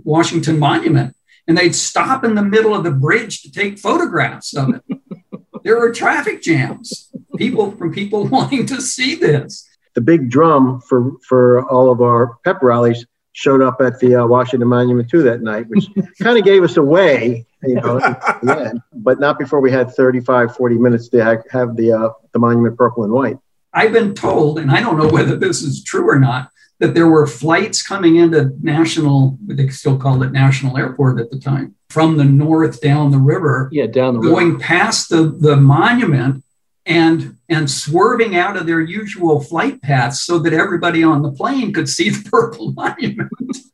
Washington 0.04 0.56
Monument, 0.56 1.16
and 1.48 1.58
they'd 1.58 1.74
stop 1.74 2.22
in 2.22 2.36
the 2.36 2.44
middle 2.44 2.74
of 2.76 2.84
the 2.84 2.92
bridge 2.92 3.42
to 3.42 3.50
take 3.50 3.78
photographs 3.78 4.54
of 4.54 4.76
it. 4.76 4.82
there 5.64 5.76
were 5.76 5.90
traffic 5.90 6.42
jams, 6.42 7.10
people 7.36 7.72
from 7.72 7.92
people 7.92 8.24
wanting 8.36 8.66
to 8.66 8.80
see 8.80 9.16
this. 9.16 9.68
The 9.94 10.00
big 10.00 10.30
drum 10.30 10.80
for 10.80 11.16
for 11.26 11.68
all 11.68 11.90
of 11.90 12.00
our 12.00 12.38
pep 12.44 12.62
rallies 12.62 13.04
showed 13.34 13.60
up 13.60 13.80
at 13.80 13.98
the 13.98 14.14
uh, 14.14 14.26
Washington 14.26 14.68
Monument 14.68 15.10
too 15.10 15.22
that 15.24 15.42
night, 15.42 15.68
which 15.68 15.86
kind 16.22 16.38
of 16.38 16.44
gave 16.44 16.62
us 16.62 16.76
away, 16.76 17.44
you 17.62 17.74
know, 17.74 17.98
end, 18.48 18.80
but 18.94 19.20
not 19.20 19.38
before 19.38 19.60
we 19.60 19.70
had 19.70 19.90
35, 19.90 20.56
40 20.56 20.78
minutes 20.78 21.08
to 21.08 21.22
ha- 21.22 21.42
have 21.50 21.76
the, 21.76 21.92
uh, 21.92 22.08
the 22.32 22.38
monument 22.38 22.78
purple 22.78 23.04
and 23.04 23.12
white. 23.12 23.36
I've 23.72 23.92
been 23.92 24.14
told, 24.14 24.60
and 24.60 24.70
I 24.70 24.80
don't 24.80 24.96
know 24.96 25.08
whether 25.08 25.36
this 25.36 25.62
is 25.62 25.82
true 25.82 26.08
or 26.08 26.18
not, 26.18 26.48
that 26.78 26.94
there 26.94 27.08
were 27.08 27.26
flights 27.26 27.82
coming 27.82 28.16
into 28.16 28.52
National, 28.62 29.36
they 29.44 29.68
still 29.68 29.98
called 29.98 30.22
it 30.22 30.30
National 30.30 30.78
Airport 30.78 31.20
at 31.20 31.30
the 31.30 31.38
time, 31.38 31.74
from 31.90 32.16
the 32.16 32.24
north 32.24 32.80
down 32.80 33.10
the 33.10 33.18
river. 33.18 33.68
Yeah, 33.72 33.86
down 33.86 34.14
the 34.14 34.20
going 34.20 34.52
river. 34.52 34.58
past 34.60 35.08
the, 35.08 35.36
the 35.40 35.56
monument 35.56 36.44
and 36.86 37.33
and 37.48 37.70
swerving 37.70 38.36
out 38.36 38.56
of 38.56 38.66
their 38.66 38.80
usual 38.80 39.40
flight 39.40 39.80
paths 39.82 40.20
so 40.20 40.38
that 40.38 40.52
everybody 40.52 41.02
on 41.02 41.22
the 41.22 41.30
plane 41.30 41.72
could 41.72 41.88
see 41.88 42.10
the 42.10 42.28
purple 42.30 42.72
monument. 42.72 43.30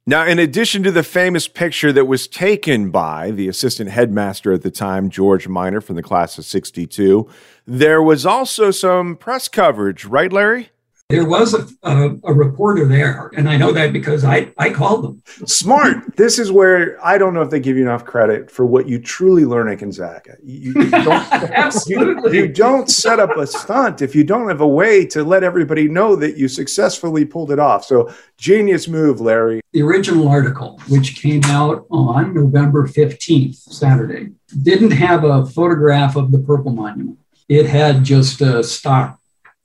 Now, 0.07 0.27
in 0.27 0.39
addition 0.39 0.83
to 0.83 0.91
the 0.91 1.03
famous 1.03 1.47
picture 1.47 1.93
that 1.93 2.07
was 2.07 2.27
taken 2.27 2.91
by 2.91 3.31
the 3.31 3.49
assistant 3.49 3.91
headmaster 3.91 4.53
at 4.53 4.63
the 4.63 4.71
time, 4.71 5.11
George 5.11 5.47
Miner 5.47 5.81
from 5.81 5.97
the 5.97 6.03
class 6.03 6.37
of 6.39 6.45
62, 6.45 7.29
there 7.67 8.03
was 8.03 8.27
also 8.27 8.71
some 8.71 9.17
press 9.17 9.47
coverage, 9.47 10.05
right, 10.05 10.33
Larry? 10.33 10.71
There 11.11 11.29
was 11.29 11.55
a, 11.55 11.67
a, 11.83 12.17
a, 12.25 12.33
reporter 12.33 12.87
there, 12.87 13.31
and 13.37 13.49
I 13.49 13.57
know 13.57 13.73
that 13.73 13.93
because 13.93 14.25
I, 14.25 14.53
I 14.57 14.71
called 14.71 15.05
them. 15.05 15.23
Smart. 15.47 15.97
this 16.17 16.39
is 16.39 16.53
where 16.53 17.05
I 17.05 17.19
don't 17.19 17.35
know 17.35 17.43
if 17.43 17.51
they 17.51 17.59
give 17.59 17.77
you 17.77 17.83
enough 17.83 18.05
credit 18.05 18.51
for 18.51 18.65
what 18.65 18.89
you 18.89 19.01
truly 19.01 19.45
learn 19.45 19.69
at 19.69 19.79
Gonzaga. 19.79 20.37
You, 20.43 20.73
you 20.75 20.91
don't, 20.91 21.11
Absolutely. 21.33 22.37
You, 22.37 22.45
you, 22.45 22.53
don't 22.53 22.89
set 22.89 23.19
up 23.19 23.37
a 23.37 23.47
stunt 23.47 24.03
if 24.03 24.15
you 24.15 24.25
don't 24.25 24.49
have 24.49 24.61
a 24.61 24.69
way 24.69 25.05
to 25.07 25.25
let 25.25 25.43
everybody 25.43 25.89
know 25.89 26.15
that 26.17 26.37
you 26.37 26.49
successfully 26.49 27.25
pulled 27.25 27.51
it 27.51 27.59
off. 27.59 27.85
So, 27.85 28.13
genius 28.39 28.89
move, 28.89 29.21
Larry. 29.21 29.61
The 29.73 29.83
original 29.83 30.29
article, 30.29 30.81
which 30.89 31.21
came 31.21 31.45
out 31.45 31.87
on 31.91 32.35
November 32.35 32.87
15th, 32.87 33.57
Saturday, 33.57 34.31
didn't 34.63 34.93
have 34.93 35.25
a 35.25 35.45
photograph 35.47 36.17
of 36.17 36.31
the 36.33 36.39
Purple 36.39 36.73
Monument. 36.73 37.19
It 37.49 37.67
had 37.67 38.05
just 38.05 38.41
a 38.41 38.63
stock 38.63 39.20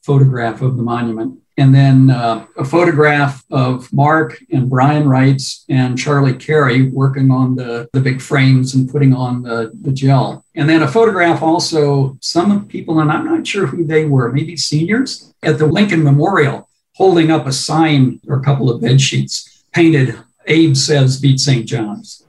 photograph 0.05 0.61
of 0.61 0.77
the 0.77 0.83
monument. 0.83 1.39
And 1.57 1.73
then 1.73 2.09
uh, 2.09 2.45
a 2.57 2.65
photograph 2.65 3.43
of 3.49 3.91
Mark 3.93 4.37
and 4.51 4.69
Brian 4.69 5.07
Wrights 5.07 5.63
and 5.69 5.97
Charlie 5.97 6.35
Carey 6.35 6.89
working 6.89 7.31
on 7.31 7.55
the, 7.55 7.87
the 7.93 8.01
big 8.01 8.21
frames 8.21 8.75
and 8.75 8.89
putting 8.89 9.13
on 9.13 9.41
the, 9.41 9.71
the 9.81 9.93
gel. 9.93 10.43
And 10.55 10.69
then 10.69 10.83
a 10.83 10.87
photograph 10.87 11.41
also, 11.41 12.17
some 12.19 12.67
people, 12.67 12.99
and 12.99 13.09
I'm 13.09 13.25
not 13.25 13.47
sure 13.47 13.67
who 13.67 13.85
they 13.85 14.05
were, 14.05 14.33
maybe 14.33 14.57
seniors 14.57 15.33
at 15.43 15.57
the 15.57 15.65
Lincoln 15.65 16.03
Memorial 16.03 16.69
holding 16.93 17.31
up 17.31 17.47
a 17.47 17.53
sign 17.53 18.19
or 18.27 18.37
a 18.37 18.43
couple 18.43 18.69
of 18.69 18.81
bed 18.81 18.99
sheets 18.99 19.63
painted 19.73 20.17
Abe 20.47 20.75
says 20.75 21.19
beat 21.19 21.39
St. 21.39 21.65
John's. 21.65 22.24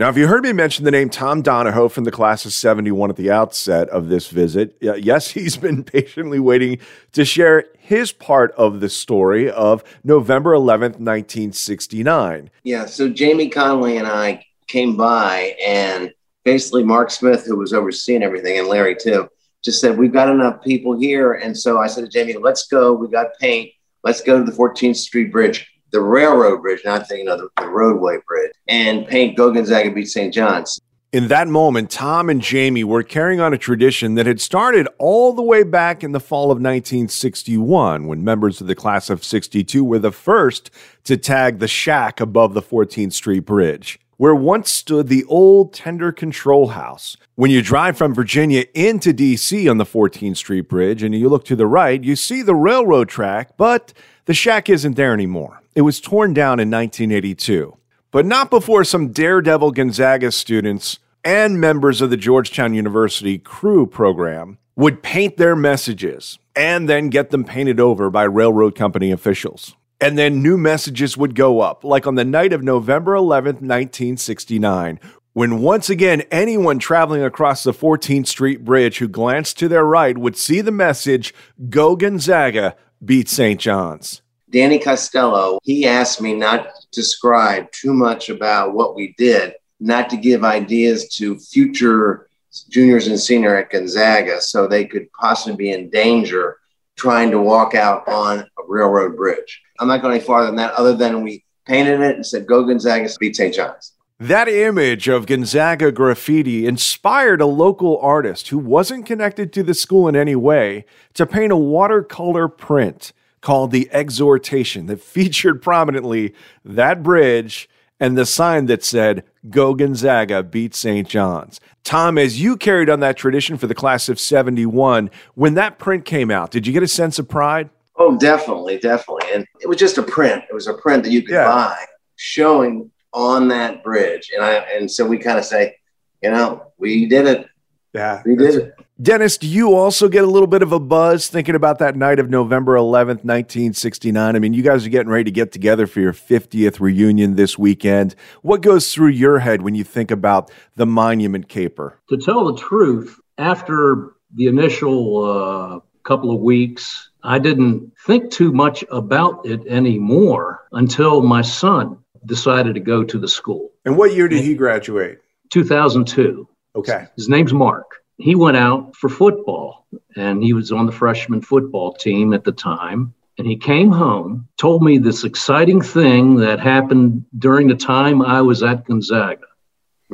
Now, 0.00 0.08
if 0.08 0.16
you 0.16 0.28
heard 0.28 0.44
me 0.44 0.54
mention 0.54 0.86
the 0.86 0.90
name 0.90 1.10
Tom 1.10 1.42
Donahoe 1.42 1.90
from 1.90 2.04
the 2.04 2.10
class 2.10 2.46
of 2.46 2.54
71 2.54 3.10
at 3.10 3.16
the 3.16 3.30
outset 3.30 3.86
of 3.90 4.08
this 4.08 4.28
visit, 4.28 4.74
yes, 4.80 5.28
he's 5.32 5.58
been 5.58 5.84
patiently 5.84 6.40
waiting 6.40 6.78
to 7.12 7.22
share 7.26 7.66
his 7.78 8.10
part 8.10 8.52
of 8.52 8.80
the 8.80 8.88
story 8.88 9.50
of 9.50 9.84
November 10.02 10.52
11th, 10.52 10.96
1969. 10.96 12.48
Yeah, 12.62 12.86
so 12.86 13.10
Jamie 13.10 13.50
Connolly 13.50 13.98
and 13.98 14.06
I 14.06 14.42
came 14.68 14.96
by, 14.96 15.54
and 15.62 16.14
basically 16.44 16.82
Mark 16.82 17.10
Smith, 17.10 17.44
who 17.44 17.58
was 17.58 17.74
overseeing 17.74 18.22
everything, 18.22 18.58
and 18.58 18.68
Larry 18.68 18.96
too, 18.96 19.28
just 19.62 19.82
said, 19.82 19.98
We've 19.98 20.14
got 20.14 20.30
enough 20.30 20.62
people 20.64 20.98
here. 20.98 21.34
And 21.34 21.54
so 21.54 21.78
I 21.78 21.88
said 21.88 22.06
to 22.06 22.10
Jamie, 22.10 22.38
Let's 22.40 22.66
go. 22.68 22.94
We 22.94 23.08
got 23.08 23.26
paint. 23.38 23.70
Let's 24.02 24.22
go 24.22 24.38
to 24.38 24.50
the 24.50 24.56
14th 24.56 24.96
Street 24.96 25.30
Bridge 25.30 25.70
the 25.92 26.00
railroad 26.00 26.62
bridge, 26.62 26.80
not 26.84 27.08
thinking 27.08 27.28
of 27.28 27.38
the, 27.38 27.48
the 27.58 27.68
roadway 27.68 28.18
bridge, 28.26 28.52
and 28.68 29.06
paint 29.06 29.36
Go 29.36 29.52
Gonzaga 29.52 29.90
beat 29.90 30.08
St. 30.08 30.32
John's. 30.32 30.80
In 31.12 31.26
that 31.26 31.48
moment, 31.48 31.90
Tom 31.90 32.30
and 32.30 32.40
Jamie 32.40 32.84
were 32.84 33.02
carrying 33.02 33.40
on 33.40 33.52
a 33.52 33.58
tradition 33.58 34.14
that 34.14 34.26
had 34.26 34.40
started 34.40 34.86
all 34.98 35.32
the 35.32 35.42
way 35.42 35.64
back 35.64 36.04
in 36.04 36.12
the 36.12 36.20
fall 36.20 36.52
of 36.52 36.58
1961 36.58 38.06
when 38.06 38.22
members 38.22 38.60
of 38.60 38.68
the 38.68 38.76
class 38.76 39.10
of 39.10 39.24
62 39.24 39.82
were 39.82 39.98
the 39.98 40.12
first 40.12 40.70
to 41.02 41.16
tag 41.16 41.58
the 41.58 41.66
shack 41.66 42.20
above 42.20 42.54
the 42.54 42.62
14th 42.62 43.12
Street 43.12 43.40
Bridge, 43.40 43.98
where 44.18 44.36
once 44.36 44.70
stood 44.70 45.08
the 45.08 45.24
old 45.24 45.74
tender 45.74 46.12
control 46.12 46.68
house. 46.68 47.16
When 47.34 47.50
you 47.50 47.60
drive 47.60 47.98
from 47.98 48.14
Virginia 48.14 48.66
into 48.74 49.12
D.C. 49.12 49.68
on 49.68 49.78
the 49.78 49.84
14th 49.84 50.36
Street 50.36 50.68
Bridge 50.68 51.02
and 51.02 51.12
you 51.12 51.28
look 51.28 51.44
to 51.46 51.56
the 51.56 51.66
right, 51.66 52.04
you 52.04 52.14
see 52.14 52.40
the 52.40 52.54
railroad 52.54 53.08
track, 53.08 53.56
but 53.56 53.92
the 54.26 54.34
shack 54.34 54.68
isn't 54.68 54.94
there 54.94 55.12
anymore. 55.12 55.60
It 55.74 55.82
was 55.82 56.00
torn 56.00 56.34
down 56.34 56.58
in 56.58 56.68
1982, 56.68 57.76
but 58.10 58.26
not 58.26 58.50
before 58.50 58.82
some 58.82 59.12
daredevil 59.12 59.70
Gonzaga 59.70 60.32
students 60.32 60.98
and 61.24 61.60
members 61.60 62.00
of 62.00 62.10
the 62.10 62.16
Georgetown 62.16 62.74
University 62.74 63.38
crew 63.38 63.86
program 63.86 64.58
would 64.74 65.02
paint 65.02 65.36
their 65.36 65.54
messages 65.54 66.40
and 66.56 66.88
then 66.88 67.08
get 67.08 67.30
them 67.30 67.44
painted 67.44 67.78
over 67.78 68.10
by 68.10 68.24
railroad 68.24 68.74
company 68.74 69.12
officials. 69.12 69.76
And 70.00 70.18
then 70.18 70.42
new 70.42 70.56
messages 70.56 71.16
would 71.16 71.36
go 71.36 71.60
up, 71.60 71.84
like 71.84 72.06
on 72.06 72.16
the 72.16 72.24
night 72.24 72.52
of 72.52 72.64
November 72.64 73.12
11th, 73.12 73.60
1969, 73.60 74.98
when 75.34 75.60
once 75.60 75.88
again 75.88 76.22
anyone 76.32 76.80
traveling 76.80 77.22
across 77.22 77.62
the 77.62 77.72
14th 77.72 78.26
Street 78.26 78.64
Bridge 78.64 78.98
who 78.98 79.06
glanced 79.06 79.56
to 79.58 79.68
their 79.68 79.84
right 79.84 80.18
would 80.18 80.36
see 80.36 80.62
the 80.62 80.72
message, 80.72 81.32
Go 81.68 81.94
Gonzaga, 81.94 82.74
beat 83.04 83.28
St. 83.28 83.60
John's. 83.60 84.22
Danny 84.50 84.78
Costello, 84.78 85.60
he 85.62 85.86
asked 85.86 86.20
me 86.20 86.34
not 86.34 86.64
to 86.64 86.86
describe 86.92 87.70
too 87.72 87.94
much 87.94 88.28
about 88.28 88.74
what 88.74 88.96
we 88.96 89.14
did, 89.16 89.54
not 89.78 90.10
to 90.10 90.16
give 90.16 90.44
ideas 90.44 91.08
to 91.16 91.38
future 91.38 92.28
juniors 92.68 93.06
and 93.06 93.18
senior 93.18 93.56
at 93.56 93.70
Gonzaga 93.70 94.40
so 94.40 94.66
they 94.66 94.84
could 94.84 95.10
possibly 95.12 95.56
be 95.56 95.70
in 95.70 95.88
danger 95.88 96.56
trying 96.96 97.30
to 97.30 97.40
walk 97.40 97.74
out 97.74 98.06
on 98.08 98.40
a 98.40 98.62
railroad 98.68 99.16
bridge. 99.16 99.62
I'm 99.78 99.88
not 99.88 100.02
going 100.02 100.14
any 100.14 100.24
farther 100.24 100.46
than 100.46 100.56
that, 100.56 100.74
other 100.74 100.94
than 100.94 101.22
we 101.22 101.44
painted 101.64 102.00
it 102.00 102.16
and 102.16 102.26
said, 102.26 102.46
Go 102.46 102.64
Gonzaga, 102.64 103.08
beat 103.18 103.36
St. 103.36 103.54
John's. 103.54 103.92
That 104.18 104.48
image 104.48 105.08
of 105.08 105.24
Gonzaga 105.24 105.92
graffiti 105.92 106.66
inspired 106.66 107.40
a 107.40 107.46
local 107.46 107.98
artist 108.00 108.48
who 108.48 108.58
wasn't 108.58 109.06
connected 109.06 109.50
to 109.54 109.62
the 109.62 109.72
school 109.72 110.08
in 110.08 110.16
any 110.16 110.36
way 110.36 110.84
to 111.14 111.24
paint 111.24 111.52
a 111.52 111.56
watercolor 111.56 112.48
print 112.48 113.14
called 113.40 113.70
The 113.70 113.88
Exhortation 113.92 114.86
that 114.86 115.00
featured 115.00 115.62
prominently 115.62 116.34
that 116.64 117.02
bridge 117.02 117.68
and 117.98 118.16
the 118.16 118.26
sign 118.26 118.66
that 118.66 118.82
said, 118.82 119.24
Go 119.48 119.74
Gonzaga, 119.74 120.42
beat 120.42 120.74
St. 120.74 121.06
John's. 121.06 121.60
Tom, 121.84 122.18
as 122.18 122.40
you 122.40 122.56
carried 122.56 122.90
on 122.90 123.00
that 123.00 123.16
tradition 123.16 123.56
for 123.56 123.66
the 123.66 123.74
class 123.74 124.08
of 124.08 124.18
71, 124.18 125.10
when 125.34 125.54
that 125.54 125.78
print 125.78 126.04
came 126.04 126.30
out, 126.30 126.50
did 126.50 126.66
you 126.66 126.72
get 126.72 126.82
a 126.82 126.88
sense 126.88 127.18
of 127.18 127.28
pride? 127.28 127.70
Oh, 127.96 128.16
definitely, 128.16 128.78
definitely. 128.78 129.30
And 129.34 129.46
it 129.60 129.68
was 129.68 129.76
just 129.76 129.98
a 129.98 130.02
print. 130.02 130.44
It 130.48 130.54
was 130.54 130.66
a 130.66 130.74
print 130.74 131.04
that 131.04 131.10
you 131.10 131.22
could 131.22 131.34
yeah. 131.34 131.44
buy 131.44 131.76
showing 132.16 132.90
on 133.12 133.48
that 133.48 133.84
bridge. 133.84 134.30
And 134.34 134.42
I 134.42 134.54
and 134.54 134.90
so 134.90 135.06
we 135.06 135.18
kind 135.18 135.38
of 135.38 135.44
say, 135.44 135.76
you 136.22 136.30
know, 136.30 136.72
we 136.78 137.06
did 137.06 137.26
it. 137.26 137.46
Yeah. 137.92 138.22
We 138.24 138.36
did 138.36 138.54
it. 138.54 138.74
Dennis, 139.00 139.38
do 139.38 139.48
you 139.48 139.74
also 139.74 140.08
get 140.08 140.24
a 140.24 140.26
little 140.26 140.46
bit 140.46 140.60
of 140.62 140.72
a 140.72 140.80
buzz 140.80 141.28
thinking 141.28 141.54
about 141.54 141.78
that 141.78 141.96
night 141.96 142.18
of 142.18 142.28
November 142.28 142.74
11th, 142.74 143.24
1969? 143.24 144.36
I 144.36 144.38
mean, 144.38 144.52
you 144.52 144.62
guys 144.62 144.84
are 144.84 144.90
getting 144.90 145.08
ready 145.08 145.24
to 145.24 145.30
get 145.30 145.52
together 145.52 145.86
for 145.86 146.00
your 146.00 146.12
50th 146.12 146.80
reunion 146.80 147.34
this 147.34 147.56
weekend. 147.56 148.14
What 148.42 148.60
goes 148.60 148.92
through 148.92 149.08
your 149.08 149.38
head 149.38 149.62
when 149.62 149.74
you 149.74 149.84
think 149.84 150.10
about 150.10 150.50
the 150.76 150.84
monument 150.84 151.48
caper? 151.48 151.98
To 152.10 152.18
tell 152.18 152.52
the 152.52 152.60
truth, 152.60 153.18
after 153.38 154.12
the 154.34 154.48
initial 154.48 155.24
uh, 155.24 155.80
couple 156.02 156.30
of 156.30 156.40
weeks, 156.40 157.10
I 157.22 157.38
didn't 157.38 157.92
think 158.06 158.30
too 158.30 158.52
much 158.52 158.84
about 158.90 159.46
it 159.46 159.66
anymore 159.66 160.66
until 160.72 161.22
my 161.22 161.40
son 161.40 161.96
decided 162.26 162.74
to 162.74 162.80
go 162.80 163.02
to 163.04 163.18
the 163.18 163.28
school. 163.28 163.70
And 163.86 163.96
what 163.96 164.14
year 164.14 164.28
did 164.28 164.44
he 164.44 164.54
graduate? 164.54 165.20
2002. 165.48 166.46
Okay. 166.76 167.06
His 167.16 167.30
name's 167.30 167.54
Mark. 167.54 167.89
He 168.20 168.34
went 168.34 168.56
out 168.56 168.94
for 168.96 169.08
football 169.08 169.86
and 170.14 170.42
he 170.42 170.52
was 170.52 170.72
on 170.72 170.86
the 170.86 170.92
freshman 170.92 171.40
football 171.40 171.94
team 171.94 172.34
at 172.34 172.44
the 172.44 172.52
time. 172.52 173.14
And 173.38 173.46
he 173.46 173.56
came 173.56 173.90
home, 173.90 174.48
told 174.58 174.82
me 174.82 174.98
this 174.98 175.24
exciting 175.24 175.80
thing 175.80 176.36
that 176.36 176.60
happened 176.60 177.24
during 177.38 177.68
the 177.68 177.74
time 177.74 178.20
I 178.20 178.42
was 178.42 178.62
at 178.62 178.84
Gonzaga, 178.84 179.46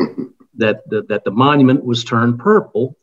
that, 0.54 0.88
that, 0.88 1.08
that 1.08 1.24
the 1.24 1.32
monument 1.32 1.84
was 1.84 2.04
turned 2.04 2.38
purple. 2.38 2.96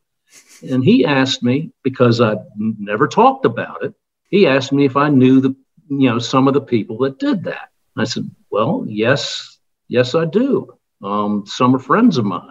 And 0.69 0.83
he 0.83 1.03
asked 1.03 1.43
me, 1.43 1.73
because 1.83 2.21
I'd 2.21 2.39
never 2.55 3.07
talked 3.09 3.45
about 3.45 3.83
it, 3.83 3.93
he 4.29 4.47
asked 4.47 4.71
me 4.71 4.85
if 4.85 4.95
I 4.95 5.09
knew 5.09 5.41
the, 5.41 5.55
you 5.89 6.09
know, 6.09 6.19
some 6.19 6.47
of 6.47 6.53
the 6.53 6.61
people 6.61 6.99
that 6.99 7.19
did 7.19 7.43
that. 7.43 7.69
I 7.97 8.05
said, 8.05 8.31
well, 8.49 8.85
yes, 8.87 9.59
yes, 9.89 10.15
I 10.15 10.25
do. 10.25 10.73
Um, 11.03 11.43
some 11.45 11.75
are 11.75 11.79
friends 11.79 12.17
of 12.17 12.23
mine. 12.23 12.49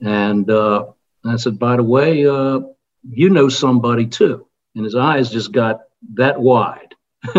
And 0.00 0.48
uh, 0.48 0.86
I 1.24 1.36
said, 1.36 1.58
by 1.58 1.76
the 1.76 1.82
way, 1.82 2.26
uh, 2.26 2.60
you 3.08 3.30
know 3.30 3.48
somebody 3.48 4.06
too. 4.06 4.46
And 4.74 4.84
his 4.84 4.94
eyes 4.94 5.30
just 5.30 5.52
got 5.52 5.80
that 6.14 6.40
wide. 6.40 6.94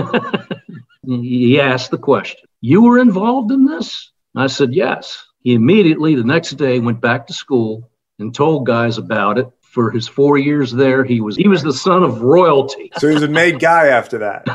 he 1.06 1.60
asked 1.60 1.92
the 1.92 1.98
question, 1.98 2.42
You 2.62 2.84
were 2.84 3.00
involved 3.00 3.52
in 3.52 3.66
this? 3.66 4.12
I 4.36 4.48
said, 4.48 4.74
Yes. 4.74 5.26
He 5.42 5.54
immediately, 5.54 6.16
the 6.16 6.24
next 6.24 6.52
day, 6.52 6.80
went 6.80 7.02
back 7.02 7.28
to 7.28 7.34
school 7.34 7.90
and 8.20 8.34
told 8.34 8.66
guys 8.66 8.98
about 8.98 9.38
it. 9.38 9.48
For 9.62 9.90
his 9.90 10.08
four 10.08 10.38
years 10.38 10.72
there, 10.72 11.04
he 11.04 11.20
was 11.20 11.36
he 11.36 11.48
was 11.48 11.64
the 11.64 11.74
son 11.74 12.04
of 12.04 12.22
royalty. 12.22 12.92
So 13.00 13.08
he 13.08 13.16
was 13.16 13.24
a 13.24 13.28
made 13.28 13.60
guy 13.60 13.88
after 13.88 14.20
that. 14.20 14.46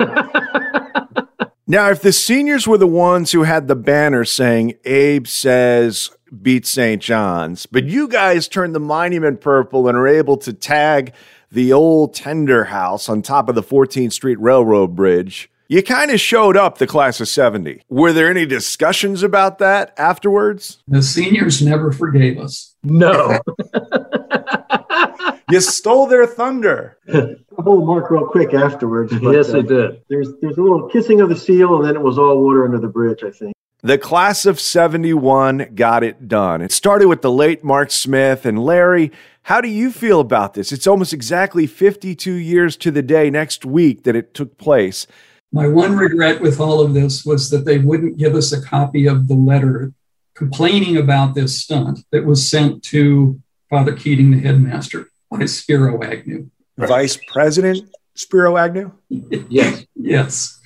now, 1.67 1.91
if 1.91 2.01
the 2.01 2.13
seniors 2.13 2.69
were 2.69 2.79
the 2.79 2.87
ones 2.87 3.33
who 3.33 3.43
had 3.43 3.67
the 3.67 3.75
banner 3.75 4.25
saying 4.25 4.75
Abe 4.85 5.27
says 5.27 6.13
beat 6.43 6.67
St. 6.67 7.03
John's, 7.03 7.67
but 7.67 7.85
you 7.85 8.09
guys 8.09 8.49
turned 8.49 8.75
the 8.75 8.81
monument 8.81 9.41
purple 9.41 9.89
and 9.89 9.97
are 9.97 10.09
able 10.09 10.37
to 10.39 10.53
tag 10.53 11.13
the 11.51 11.73
old 11.73 12.15
tender 12.15 12.65
house 12.65 13.09
on 13.09 13.23
top 13.23 13.49
of 13.49 13.55
the 13.55 13.63
14th 13.63 14.13
Street 14.13 14.39
Railroad 14.41 14.95
Bridge. 14.95 15.51
You 15.71 15.83
kind 15.83 16.11
of 16.11 16.19
showed 16.19 16.57
up 16.57 16.79
the 16.79 16.87
class 16.87 17.21
of 17.21 17.29
70. 17.29 17.83
Were 17.91 18.13
there 18.13 18.31
any 18.31 18.47
discussions 18.47 19.23
about 19.23 19.59
that 19.59 19.93
afterwards? 19.99 20.83
The 20.89 21.03
seniors 21.03 21.61
never 21.61 21.93
forgave 21.93 22.39
us. 22.39 22.75
No. 22.83 23.39
you 25.51 25.61
stole 25.61 26.07
their 26.07 26.27
thunder. 26.27 26.97
I 27.13 27.37
hold 27.59 27.87
Mark 27.87 28.11
real 28.11 28.27
quick 28.27 28.55
afterwards. 28.55 29.13
but, 29.19 29.33
yes, 29.33 29.53
they 29.53 29.59
uh, 29.59 29.63
did. 29.63 30.03
There's 30.09 30.29
there's 30.41 30.57
a 30.57 30.63
little 30.63 30.89
kissing 30.89 31.21
of 31.21 31.29
the 31.29 31.37
seal, 31.37 31.77
and 31.77 31.85
then 31.85 31.97
it 31.97 32.03
was 32.03 32.19
all 32.19 32.43
water 32.43 32.65
under 32.65 32.79
the 32.79 32.89
bridge. 32.89 33.23
I 33.23 33.31
think. 33.31 33.53
The 33.83 33.97
class 33.97 34.45
of 34.45 34.59
71 34.59 35.71
got 35.77 36.03
it 36.03 36.27
done. 36.27 36.63
It 36.63 36.73
started 36.73 37.07
with 37.07 37.23
the 37.23 37.31
late 37.31 37.63
Mark 37.63 37.93
Smith 37.93 38.45
and 38.45 38.65
Larry. 38.65 39.13
How 39.43 39.61
do 39.61 39.69
you 39.69 39.93
feel 39.93 40.19
about 40.19 40.55
this? 40.55 40.73
It's 40.73 40.89
almost 40.89 41.13
exactly 41.13 41.69
52 41.69 42.33
years 42.33 42.77
to 42.79 42.91
the 42.91 43.03
day 43.03 43.31
next 43.31 43.65
week 43.65 44.03
that 44.03 44.17
it 44.17 44.35
took 44.35 44.59
place. 44.59 45.07
My 45.53 45.69
one 45.69 45.97
regret 45.97 46.41
with 46.41 46.59
all 46.59 46.81
of 46.81 46.93
this 46.93 47.25
was 47.25 47.51
that 47.51 47.65
they 47.65 47.79
wouldn't 47.79 48.19
give 48.19 48.35
us 48.35 48.51
a 48.51 48.61
copy 48.61 49.07
of 49.07 49.29
the 49.29 49.37
letter 49.37 49.93
complaining 50.35 50.97
about 50.97 51.37
this 51.37 51.61
stunt 51.61 52.01
that 52.11 52.25
was 52.25 52.51
sent 52.51 52.83
to 52.83 53.41
Father 53.71 53.93
Keating, 53.93 54.33
the 54.33 54.41
headmaster, 54.41 55.09
by 55.31 55.45
Spiro 55.47 56.03
Agnew. 56.03 56.51
Vice 56.77 57.17
President 57.33 57.89
Spiro 58.15 58.57
Agnew? 58.57 58.91
Yes. 59.49 59.87
yes. 59.95 60.59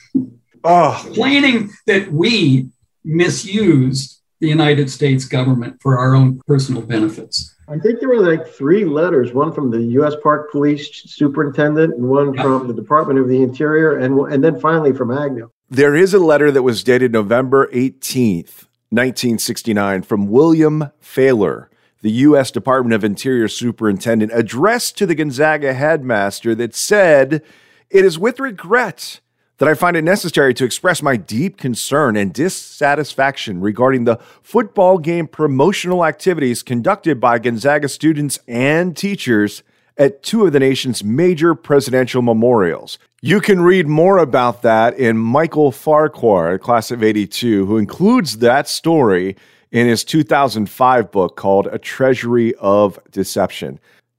Oh. 0.65 1.01
Complaining 1.05 1.71
that 1.87 2.11
we 2.11 2.71
misused 3.05 4.21
the 4.41 4.49
United 4.49 4.91
States 4.91 5.25
government 5.25 5.81
for 5.81 5.99
our 5.99 6.15
own 6.15 6.41
personal 6.47 6.83
benefits. 6.83 7.55
I 7.69 7.79
think 7.79 8.01
there 8.01 8.09
were 8.09 8.21
like 8.21 8.47
three 8.47 8.85
letters, 8.85 9.33
one 9.33 9.53
from 9.53 9.71
the 9.71 9.81
U.S. 10.01 10.15
Park 10.21 10.51
Police 10.51 10.91
Superintendent 11.07 11.95
and 11.95 12.09
one 12.09 12.35
yeah. 12.35 12.43
from 12.43 12.67
the 12.67 12.75
Department 12.75 13.21
of 13.21 13.29
the 13.29 13.41
Interior, 13.41 13.97
and, 13.97 14.19
and 14.33 14.43
then 14.43 14.59
finally 14.61 14.93
from 14.93 15.11
Agnew. 15.11 15.49
There 15.71 15.95
is 15.95 16.13
a 16.13 16.19
letter 16.19 16.51
that 16.51 16.65
was 16.65 16.83
dated 16.83 17.13
November 17.13 17.69
18th, 17.69 18.67
1969, 18.91 20.03
from 20.03 20.27
William 20.27 20.91
Failor, 21.01 21.71
the 22.03 22.11
U.S. 22.11 22.51
Department 22.51 22.95
of 22.95 23.05
Interior 23.05 23.49
Superintendent, 23.49 24.33
addressed 24.35 24.99
to 24.99 25.07
the 25.07 25.15
Gonzaga 25.15 25.73
headmaster 25.73 26.55
that 26.57 26.75
said, 26.75 27.43
It 27.91 28.05
is 28.05 28.19
with 28.19 28.41
regret 28.41 29.21
that 29.59 29.69
I 29.69 29.75
find 29.75 29.97
it 29.97 30.03
necessary 30.03 30.55
to 30.55 30.65
express 30.65 31.03
my 31.03 31.17
deep 31.17 31.57
concern 31.57 32.17
and 32.17 32.33
dissatisfaction 32.33 33.61
regarding 33.61 34.05
the 34.05 34.19
football 34.43 34.99
game 34.99 35.27
promotional 35.27 36.05
activities 36.05 36.63
conducted 36.63 37.21
by 37.21 37.39
Gonzaga 37.39 37.89
students 37.89 38.39
and 38.49 38.97
teachers 38.97 39.63
at 39.97 40.23
two 40.23 40.47
of 40.47 40.53
the 40.53 40.61
nation's 40.61 41.05
major 41.05 41.55
presidential 41.55 42.23
memorials. 42.23 42.99
You 43.21 43.41
can 43.41 43.61
read 43.61 43.87
more 43.87 44.19
about 44.19 44.63
that 44.63 44.99
in 44.99 45.17
Michael 45.17 45.71
Farquhar, 45.71 46.59
class 46.59 46.91
of 46.91 47.03
82, 47.05 47.67
who 47.67 47.79
includes 47.79 48.39
that 48.39 48.69
story 48.69 49.37
in 49.71 49.87
his 49.87 50.03
2005 50.05 51.11
book 51.11 51.37
called 51.37 51.67
A 51.69 51.79
Treasury 51.79 52.55
of 52.57 52.99
Deception. 53.11 53.79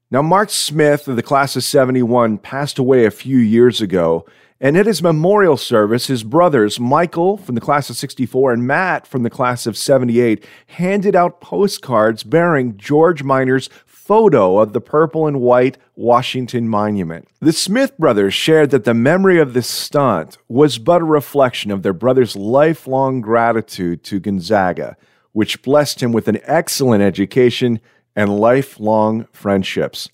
Now, 0.10 0.22
Mark 0.22 0.52
Smith 0.52 1.08
of 1.08 1.16
the 1.16 1.24
class 1.24 1.56
of 1.56 1.64
71 1.64 2.38
passed 2.38 2.78
away 2.78 3.06
a 3.06 3.12
few 3.12 3.38
years 3.38 3.82
ago. 3.82 4.26
And 4.64 4.78
at 4.78 4.86
his 4.86 5.04
memorial 5.04 5.58
service, 5.58 6.08
his 6.08 6.24
brothers, 6.24 6.80
Michael 6.80 7.36
from 7.36 7.56
the 7.56 7.60
class 7.60 7.90
of 7.90 7.98
64 7.98 8.54
and 8.54 8.66
Matt 8.66 9.06
from 9.06 9.24
the 9.24 9.30
class 9.30 9.68
of 9.68 9.76
78, 9.76 10.46
handed 10.68 11.18
out 11.18 11.42
postcards 11.42 12.24
bearing 12.24 12.78
George 12.78 13.24
Miner's 13.24 13.70
photo 13.86 14.60
of 14.60 14.72
the 14.72 14.80
purple 14.80 15.28
and 15.28 15.42
white 15.42 15.78
Washington 15.98 16.70
Monument. 16.70 17.28
The 17.42 17.52
Smith 17.52 17.98
brothers 17.98 18.34
shared 18.34 18.70
that 18.70 18.86
the 18.86 18.94
memory 18.94 19.38
of 19.38 19.54
this 19.54 19.68
stunt 19.68 20.38
was 20.48 20.78
but 20.78 21.02
a 21.02 21.06
reflection 21.06 21.70
of 21.70 21.84
their 21.84 21.92
brother's 21.92 22.38
lifelong 22.38 23.20
gratitude 23.20 24.02
to 24.06 24.22
Gonzaga, 24.22 24.96
which 25.34 25.62
blessed 25.62 26.02
him 26.02 26.14
with 26.14 26.30
an 26.30 26.40
excellent 26.44 27.04
education 27.04 27.82
and 28.16 28.40
lifelong 28.40 29.28
friendships. 29.34 30.08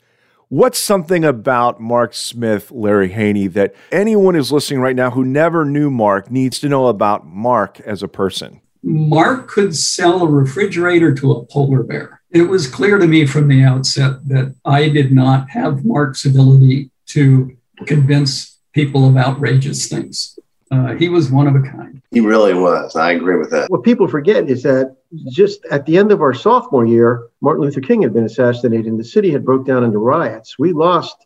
What's 0.51 0.79
something 0.79 1.23
about 1.23 1.79
Mark 1.79 2.15
Smith, 2.15 2.71
Larry 2.71 3.09
Haney, 3.09 3.45
that 3.49 3.75
anyone 3.91 4.33
who's 4.33 4.51
listening 4.51 4.79
right 4.79 4.95
now 4.95 5.11
who 5.11 5.23
never 5.23 5.63
knew 5.63 5.91
Mark 5.91 6.31
needs 6.31 6.57
to 6.61 6.67
know 6.67 6.87
about 6.87 7.27
Mark 7.27 7.79
as 7.81 8.01
a 8.01 8.07
person? 8.07 8.59
Mark 8.81 9.47
could 9.47 9.75
sell 9.75 10.23
a 10.23 10.27
refrigerator 10.27 11.13
to 11.13 11.33
a 11.33 11.45
polar 11.45 11.83
bear. 11.83 12.21
It 12.31 12.49
was 12.49 12.65
clear 12.65 12.97
to 12.97 13.05
me 13.05 13.27
from 13.27 13.47
the 13.47 13.61
outset 13.61 14.27
that 14.27 14.55
I 14.65 14.89
did 14.89 15.11
not 15.11 15.51
have 15.51 15.85
Mark's 15.85 16.25
ability 16.25 16.89
to 17.09 17.55
convince 17.85 18.57
people 18.73 19.07
of 19.07 19.17
outrageous 19.17 19.87
things. 19.87 20.38
Uh, 20.71 20.93
he 20.93 21.09
was 21.09 21.31
one 21.31 21.47
of 21.47 21.55
a 21.55 21.61
kind. 21.61 22.01
He 22.11 22.19
really 22.19 22.53
was. 22.53 22.95
I 22.95 23.11
agree 23.11 23.37
with 23.37 23.49
that. 23.51 23.69
What 23.69 23.83
people 23.83 24.07
forget 24.07 24.49
is 24.49 24.63
that 24.63 24.95
just 25.27 25.65
at 25.71 25.85
the 25.85 25.97
end 25.97 26.11
of 26.11 26.21
our 26.21 26.33
sophomore 26.33 26.85
year, 26.85 27.27
Martin 27.41 27.63
Luther 27.63 27.81
King 27.81 28.03
had 28.03 28.13
been 28.13 28.25
assassinated 28.25 28.85
and 28.85 28.99
the 28.99 29.03
city 29.03 29.31
had 29.31 29.43
broke 29.43 29.65
down 29.65 29.83
into 29.83 29.97
riots. 29.97 30.59
We 30.59 30.73
lost 30.73 31.25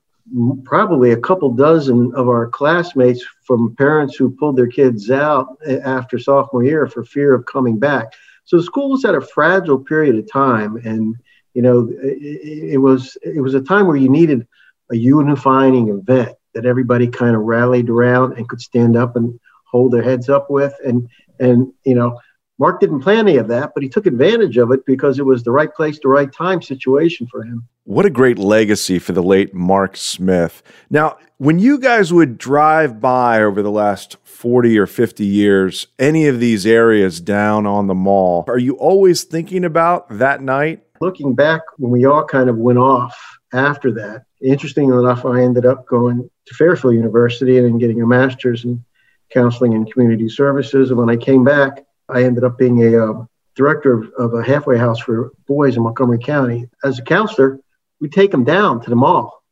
probably 0.63 1.12
a 1.12 1.17
couple 1.17 1.51
dozen 1.53 2.13
of 2.15 2.29
our 2.29 2.47
classmates 2.47 3.23
from 3.43 3.75
parents 3.75 4.15
who 4.15 4.32
pulled 4.32 4.56
their 4.56 4.67
kids 4.67 5.12
out 5.12 5.47
after 5.67 6.17
sophomore 6.17 6.63
year 6.63 6.88
for 6.88 7.03
fear 7.03 7.34
of 7.34 7.45
coming 7.45 7.77
back. 7.77 8.13
So 8.45 8.58
the 8.58 8.63
school 8.63 8.91
was 8.91 9.03
at 9.03 9.15
a 9.15 9.21
fragile 9.21 9.79
period 9.79 10.17
of 10.17 10.32
time, 10.32 10.77
and 10.77 11.15
you 11.53 11.62
know 11.62 11.89
it, 12.01 12.73
it 12.73 12.77
was 12.77 13.17
it 13.21 13.41
was 13.41 13.53
a 13.53 13.62
time 13.62 13.88
where 13.88 13.95
you 13.95 14.10
needed 14.10 14.47
a 14.91 14.95
unifying 14.95 15.89
event 15.89 16.36
that 16.54 16.66
everybody 16.66 17.08
kind 17.08 17.36
of 17.36 17.44
rallied 17.44 17.89
around 17.89 18.38
and 18.38 18.48
could 18.48 18.62
stand 18.62 18.96
up 18.96 19.16
and 19.16 19.39
hold 19.66 19.92
their 19.92 20.04
heads 20.04 20.30
up 20.30 20.50
with. 20.50 20.74
And 20.86 21.08
and 21.39 21.72
you 21.84 21.96
know, 21.96 22.20
Mark 22.60 22.80
didn't 22.80 23.02
plan 23.02 23.28
any 23.28 23.38
of 23.38 23.48
that, 23.48 23.72
but 23.74 23.84
he 23.84 23.89
took 23.89 24.06
advantage 24.06 24.58
of 24.58 24.72
it 24.72 24.86
because 24.86 25.20
it 25.20 25.26
was 25.26 25.44
the 25.44 25.52
right 25.52 25.74
place, 25.74 26.00
the 26.00 26.08
right 26.08 26.32
time 26.32 26.62
situation 26.62 27.28
for 27.28 27.44
him. 27.44 27.68
What 27.86 28.06
a 28.06 28.10
great 28.10 28.38
legacy 28.38 29.00
for 29.00 29.12
the 29.12 29.24
late 29.24 29.54
Mark 29.54 29.98
Smith. 29.98 30.63
Now, 30.89 31.18
when 31.38 31.60
you 31.60 31.80
guys 31.80 32.13
would 32.13 32.38
drive 32.38 33.02
by 33.02 33.44
over 33.44 33.62
the 33.62 33.72
last 33.72 34.16
40 34.24 34.78
or 34.80 34.88
50 34.88 35.26
years, 35.26 35.88
any 36.00 36.28
of 36.28 36.39
these 36.39 36.66
areas 36.66 37.20
down 37.20 37.66
on 37.66 37.88
the 37.88 37.96
mall, 37.96 38.46
are 38.48 38.60
you 38.60 38.76
always 38.78 39.24
thinking 39.24 39.66
about 39.66 40.08
that 40.18 40.42
night? 40.42 40.84
Looking 41.02 41.36
back, 41.36 41.62
when 41.78 41.92
we 41.92 42.06
all 42.06 42.24
kind 42.24 42.50
of 42.50 42.56
went 42.56 42.80
off 42.80 43.20
after 43.52 43.92
that, 43.96 44.24
interestingly 44.42 44.98
enough, 44.98 45.26
I 45.26 45.42
ended 45.42 45.66
up 45.66 45.86
going 45.86 46.30
to 46.45 46.53
Fairfield 46.53 46.95
University 46.95 47.58
and 47.58 47.67
then 47.67 47.77
getting 47.77 48.01
a 48.01 48.08
master's 48.08 48.65
in 48.65 48.84
counseling 49.32 49.73
and 49.73 49.91
community 49.91 50.29
services. 50.29 50.89
And 50.89 50.99
when 50.99 51.10
I 51.10 51.17
came 51.17 51.43
back, 51.43 51.86
I 52.10 52.23
ended 52.23 52.43
up 52.43 52.58
being 52.58 52.84
a 52.84 53.12
uh, 53.12 53.25
director 53.56 53.93
of, 53.93 54.12
of, 54.17 54.34
a 54.34 54.43
halfway 54.43 54.77
house 54.77 54.99
for 54.99 55.32
boys 55.47 55.77
in 55.77 55.84
Montgomery 55.84 56.19
County. 56.19 56.69
As 56.84 56.99
a 56.99 57.03
counselor, 57.03 57.60
we 57.99 58.10
take 58.10 58.32
them 58.32 58.43
down 58.43 58.82
to 58.82 58.89
the 58.89 58.95
mall, 58.95 59.43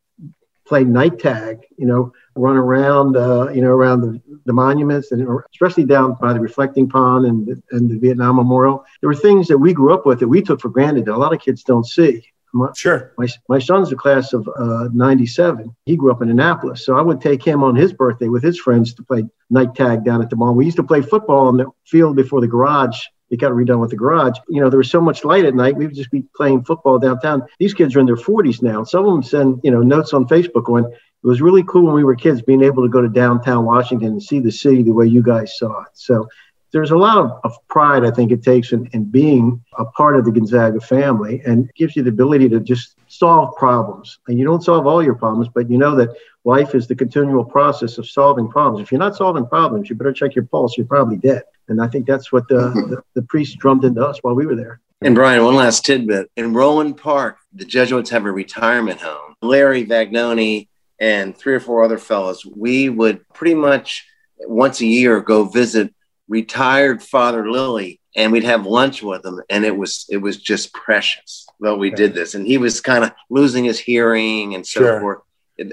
play 0.68 0.84
night 0.84 1.20
tag, 1.20 1.60
you 1.78 1.86
know, 1.86 2.12
run 2.36 2.58
around, 2.58 3.16
uh, 3.16 3.50
you 3.50 3.62
know, 3.62 3.72
around 3.72 4.02
the, 4.02 4.22
the 4.46 4.54
monuments, 4.54 5.12
and 5.12 5.28
especially 5.54 5.86
down 5.86 6.16
by 6.20 6.34
the 6.34 6.40
reflecting 6.40 6.90
pond 6.90 7.26
and, 7.26 7.64
and 7.72 7.90
the 7.90 7.98
Vietnam 7.98 8.36
Memorial. 8.36 8.84
There 9.00 9.10
were 9.10 9.16
things 9.16 9.48
that 9.48 9.58
we 9.58 9.74
grew 9.74 9.94
up 9.94 10.06
with 10.06 10.20
that 10.20 10.28
we 10.28 10.42
took 10.42 10.62
for 10.62 10.70
granted 10.70 11.06
that 11.06 11.16
a 11.16 11.18
lot 11.18 11.34
of 11.34 11.42
kids 11.42 11.64
don't 11.64 11.86
see. 11.86 12.26
My, 12.54 12.70
sure. 12.76 13.14
My, 13.18 13.28
my 13.48 13.60
son's 13.60 13.92
a 13.92 13.96
class 13.96 14.34
of 14.34 14.50
uh, 14.58 14.90
97. 14.94 15.76
He 15.86 15.96
grew 15.96 16.12
up 16.12 16.22
in 16.22 16.30
Annapolis. 16.30 16.86
So 16.86 16.98
I 16.98 17.02
would 17.02 17.22
take 17.22 17.44
him 17.44 17.64
on 17.64 17.76
his 17.76 17.94
birthday 17.94 18.28
with 18.28 18.44
his 18.44 18.60
friends 18.60 18.94
to 18.96 19.04
play 19.04 19.24
night 19.50 19.74
tag 19.76 20.04
down 20.04 20.22
at 20.22 20.30
the 20.30 20.36
mall. 20.36 20.54
We 20.54 20.66
used 20.66 20.78
to 20.78 20.84
play 20.84 21.02
football 21.02 21.48
on 21.48 21.58
the 21.58 21.68
field 21.86 22.16
before 22.16 22.42
the 22.42 22.48
garage. 22.48 23.00
It 23.30 23.40
got 23.40 23.54
redone 23.54 23.80
with 23.80 23.92
the 23.92 23.96
garage. 23.96 24.38
You 24.50 24.62
know, 24.62 24.70
there 24.70 24.78
was 24.78 24.92
so 24.92 25.00
much 25.00 25.24
light 25.24 25.46
at 25.46 25.56
night. 25.56 25.78
We 25.78 25.88
would 25.88 25.96
just 25.96 26.12
be 26.12 26.26
playing 26.36 26.66
football 26.66 27.00
downtown. 27.00 27.44
These 27.60 27.74
kids 27.74 27.96
are 27.96 28.02
in 28.02 28.06
their 28.06 28.18
40s 28.18 28.62
now. 28.62 28.84
Some 28.84 29.06
of 29.06 29.14
them 29.14 29.24
send, 29.24 29.62
you 29.64 29.72
know, 29.72 29.82
notes 29.82 30.12
on 30.14 30.28
Facebook 30.28 30.66
going, 30.66 30.84
it 30.84 31.28
was 31.28 31.42
really 31.42 31.64
cool 31.64 31.86
when 31.86 31.96
we 31.96 32.04
were 32.04 32.16
kids 32.16 32.42
being 32.42 32.64
able 32.64 32.84
to 32.84 32.90
go 32.90 33.02
to 33.02 33.08
downtown 33.08 33.64
Washington 33.64 34.10
and 34.10 34.24
see 34.24 34.40
the 34.40 34.52
city 34.52 34.82
the 34.82 34.92
way 34.92 35.06
you 35.06 35.22
guys 35.22 35.58
saw 35.58 35.84
it. 35.84 35.90
So 35.94 36.28
there's 36.72 36.92
a 36.92 36.98
lot 36.98 37.18
of, 37.18 37.32
of 37.44 37.56
pride 37.68 38.04
I 38.06 38.12
think 38.12 38.32
it 38.32 38.44
takes 38.44 38.72
in, 38.72 38.88
in, 38.94 39.06
being 39.06 39.64
a 39.78 39.86
part 39.86 40.16
of 40.16 40.26
the 40.26 40.32
Gonzaga 40.32 40.80
family 40.80 41.42
and 41.46 41.70
gives 41.76 41.96
you 41.96 42.04
the 42.04 42.10
ability 42.10 42.50
to 42.50 42.60
just 42.60 42.96
solve 43.08 43.56
problems. 43.58 44.20
And 44.28 44.40
you 44.40 44.46
don't 44.46 44.64
solve 44.64 44.88
all 44.88 45.04
your 45.04 45.16
problems, 45.16 45.50
but 45.54 45.70
you 45.70 45.78
know 45.78 45.96
that 45.96 46.16
life 46.46 46.74
is 46.74 46.88
the 46.88 46.96
continual 46.96 47.44
process 47.44 47.98
of 47.98 48.10
solving 48.10 48.48
problems. 48.48 48.84
If 48.84 48.92
you're 48.92 49.00
not 49.00 49.16
solving 49.16 49.46
problems, 49.46 49.90
you 49.90 49.96
better 49.96 50.14
check 50.14 50.34
your 50.36 50.46
pulse. 50.46 50.78
You're 50.78 50.88
probably 50.88 51.18
dead. 51.18 51.44
And 51.68 51.82
I 51.82 51.88
think 51.88 52.08
that's 52.08 52.32
what 52.32 52.48
the, 52.48 52.56
mm-hmm. 52.56 52.90
the, 52.92 53.04
the 53.16 53.22
priest 53.24 53.58
drummed 53.60 53.84
into 53.84 54.06
us 54.06 54.20
while 54.22 54.36
we 54.36 54.46
were 54.46 54.56
there. 54.56 54.80
And 55.04 55.16
Brian, 55.16 55.44
one 55.44 55.56
last 55.56 55.86
tidbit. 55.86 56.30
In 56.38 56.54
Roland 56.54 56.98
Park, 56.98 57.38
the 57.54 57.66
Jesuits 57.66 58.12
have 58.12 58.26
a 58.26 58.32
retirement 58.32 59.02
home. 59.02 59.36
Larry 59.42 59.86
Vagnoni 59.86 60.68
and 61.00 61.36
three 61.36 61.56
or 61.56 61.60
four 61.60 61.84
other 61.84 61.98
fellows, 61.98 62.46
we 62.46 62.88
would 62.90 63.28
pretty 63.30 63.56
much 63.56 64.06
once 64.42 64.80
a 64.82 64.86
year 64.86 65.20
go 65.20 65.46
visit 65.46 65.94
retired 66.32 67.04
Father 67.04 67.52
Lilly, 67.52 68.00
and 68.16 68.32
we'd 68.32 68.46
have 68.46 68.66
lunch 68.66 69.04
with 69.04 69.24
him, 69.24 69.42
and 69.50 69.66
it 69.66 69.76
was 69.78 70.08
it 70.10 70.18
was 70.18 70.38
just 70.38 70.74
precious 70.74 71.46
that 71.60 71.76
we 71.76 71.92
did 71.92 72.16
this. 72.16 72.34
And 72.34 72.48
he 72.48 72.58
was 72.58 72.82
kind 72.82 73.04
of 73.04 73.12
losing 73.30 73.66
his 73.66 73.78
hearing 73.78 74.56
and 74.56 74.66
so 74.66 74.80
sure. 74.80 75.00
forth. 75.00 75.20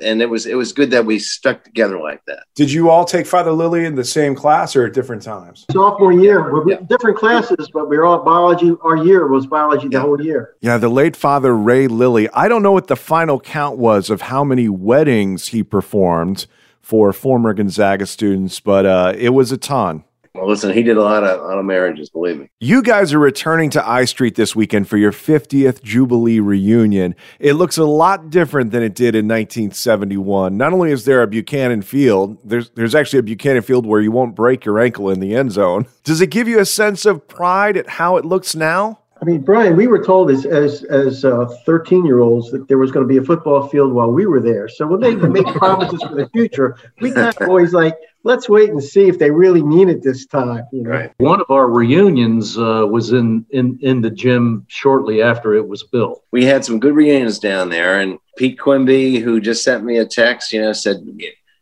And 0.03 0.21
it 0.21 0.29
was 0.29 0.44
it 0.44 0.57
was 0.57 0.73
good 0.73 0.90
that 0.90 1.07
we 1.07 1.18
stuck 1.18 1.64
together 1.64 1.99
like 1.99 2.23
that. 2.27 2.42
Did 2.55 2.71
you 2.71 2.90
all 2.90 3.07
take 3.07 3.27
Father 3.27 3.53
Lilly 3.53 3.87
in 3.87 3.94
the 3.94 4.05
same 4.05 4.35
class 4.35 4.77
or 4.77 4.85
at 4.85 4.92
different 4.92 5.23
times? 5.23 5.64
Sophomore 5.73 6.12
year, 6.12 6.53
we're 6.53 6.68
yeah. 6.68 6.81
different 6.88 7.16
classes, 7.16 7.71
but 7.73 7.88
we 7.88 7.97
are 7.97 8.05
all 8.05 8.23
biology. 8.23 8.75
Our 8.83 8.97
year 8.97 9.29
was 9.29 9.47
biology 9.47 9.88
the 9.88 10.01
whole 10.01 10.21
year. 10.21 10.57
Yeah, 10.61 10.77
the 10.77 10.90
late 10.90 11.16
Father 11.16 11.57
Ray 11.57 11.87
Lilly. 11.87 12.29
I 12.35 12.49
don't 12.49 12.62
know 12.62 12.73
what 12.73 12.88
the 12.88 12.97
final 12.97 13.40
count 13.40 13.79
was 13.79 14.11
of 14.11 14.23
how 14.23 14.44
many 14.44 14.68
weddings 14.68 15.49
he 15.49 15.62
performed 15.62 16.47
for 16.83 17.12
former 17.14 17.55
Gonzaga 17.55 18.05
students, 18.05 18.61
but 18.61 18.85
uh, 18.85 19.14
it 19.16 19.31
was 19.31 19.53
a 19.53 19.57
ton. 19.57 20.05
Well, 20.38 20.46
listen, 20.48 20.72
he 20.72 20.85
did 20.85 20.96
a 20.96 21.03
lot 21.03 21.24
of, 21.24 21.40
a 21.40 21.42
lot 21.42 21.59
of 21.59 21.64
marriages, 21.64 22.11
believe 22.11 22.38
me. 22.38 22.48
You 22.61 22.81
guys 22.81 23.12
are 23.12 23.18
returning 23.18 23.70
to 23.70 23.87
I 23.87 24.05
Street 24.05 24.37
this 24.37 24.55
weekend 24.55 24.88
for 24.88 24.96
your 24.96 25.11
50th 25.11 25.83
Jubilee 25.83 26.38
reunion. 26.38 27.16
It 27.40 27.55
looks 27.55 27.77
a 27.77 27.85
lot 27.85 28.31
different 28.31 28.70
than 28.70 28.85
it 28.85 28.94
did 28.94 29.16
in 29.16 29.27
1971. 29.27 30.57
Not 30.57 30.72
only 30.72 30.92
is 30.92 31.05
there 31.07 31.22
a 31.22 31.27
Buchanan 31.27 31.83
Field, 31.83 32.38
there's, 32.44 32.70
there's 32.70 32.94
actually 32.94 33.18
a 33.18 33.24
Buchanan 33.24 33.62
Field 33.62 33.85
where 33.85 34.01
you 34.01 34.12
won't 34.12 34.37
break 34.37 34.64
your 34.64 34.79
ankle 34.79 35.11
in 35.11 35.18
the 35.18 35.35
end 35.35 35.51
zone. 35.51 35.87
Does 36.05 36.20
it 36.20 36.29
give 36.29 36.46
you 36.46 36.61
a 36.61 36.64
sense 36.64 37.05
of 37.05 37.27
pride 37.27 37.77
at 37.77 37.88
how 37.88 38.16
it 38.16 38.24
looks 38.24 38.55
now? 38.55 39.01
I 39.20 39.24
mean, 39.24 39.40
Brian, 39.40 39.77
we 39.77 39.88
were 39.88 40.03
told 40.03 40.31
as 40.31 40.46
as 40.46 40.85
as 40.85 41.22
thirteen 41.66 42.03
uh, 42.03 42.07
year 42.07 42.20
olds 42.20 42.53
that 42.53 42.68
there 42.68 42.79
was 42.79 42.92
going 42.92 43.05
to 43.05 43.09
be 43.09 43.16
a 43.16 43.22
football 43.22 43.66
field 43.66 43.92
while 43.92 44.12
we 44.12 44.27
were 44.27 44.40
there. 44.40 44.68
So 44.68 44.87
when 44.87 45.01
they 45.01 45.16
make 45.16 45.46
promises 45.57 46.01
for 46.03 46.14
the 46.14 46.29
future, 46.29 46.77
we 47.01 47.11
kind 47.11 47.35
of 47.35 47.48
always 47.48 47.72
like, 47.72 47.96
let's 48.29 48.47
wait 48.47 48.69
and 48.69 48.85
see 48.85 49.09
if 49.09 49.19
they 49.19 49.31
really 49.31 49.62
mean 49.62 49.88
it 49.88 50.03
this 50.03 50.27
time. 50.27 50.62
You 50.71 50.83
know? 50.83 50.91
Right. 50.91 51.12
One 51.17 51.41
of 51.41 51.51
our 51.51 51.69
reunions 51.69 52.59
uh, 52.59 52.87
was 52.88 53.12
in 53.12 53.45
in 53.51 53.79
in 53.83 54.03
the 54.03 54.11
gym 54.11 54.67
shortly 54.69 55.23
after 55.23 55.55
it 55.55 55.67
was 55.67 55.83
built. 55.83 56.23
We 56.31 56.45
had 56.45 56.64
some 56.64 56.79
good 56.79 56.95
reunions 56.95 57.38
down 57.38 57.71
there, 57.71 57.99
and 58.01 58.19
Pete 58.37 58.59
Quimby, 58.59 59.19
who 59.19 59.41
just 59.41 59.64
sent 59.64 59.83
me 59.83 59.97
a 59.97 60.07
text, 60.07 60.53
you 60.53 60.61
know, 60.61 60.73
said, 60.75 60.99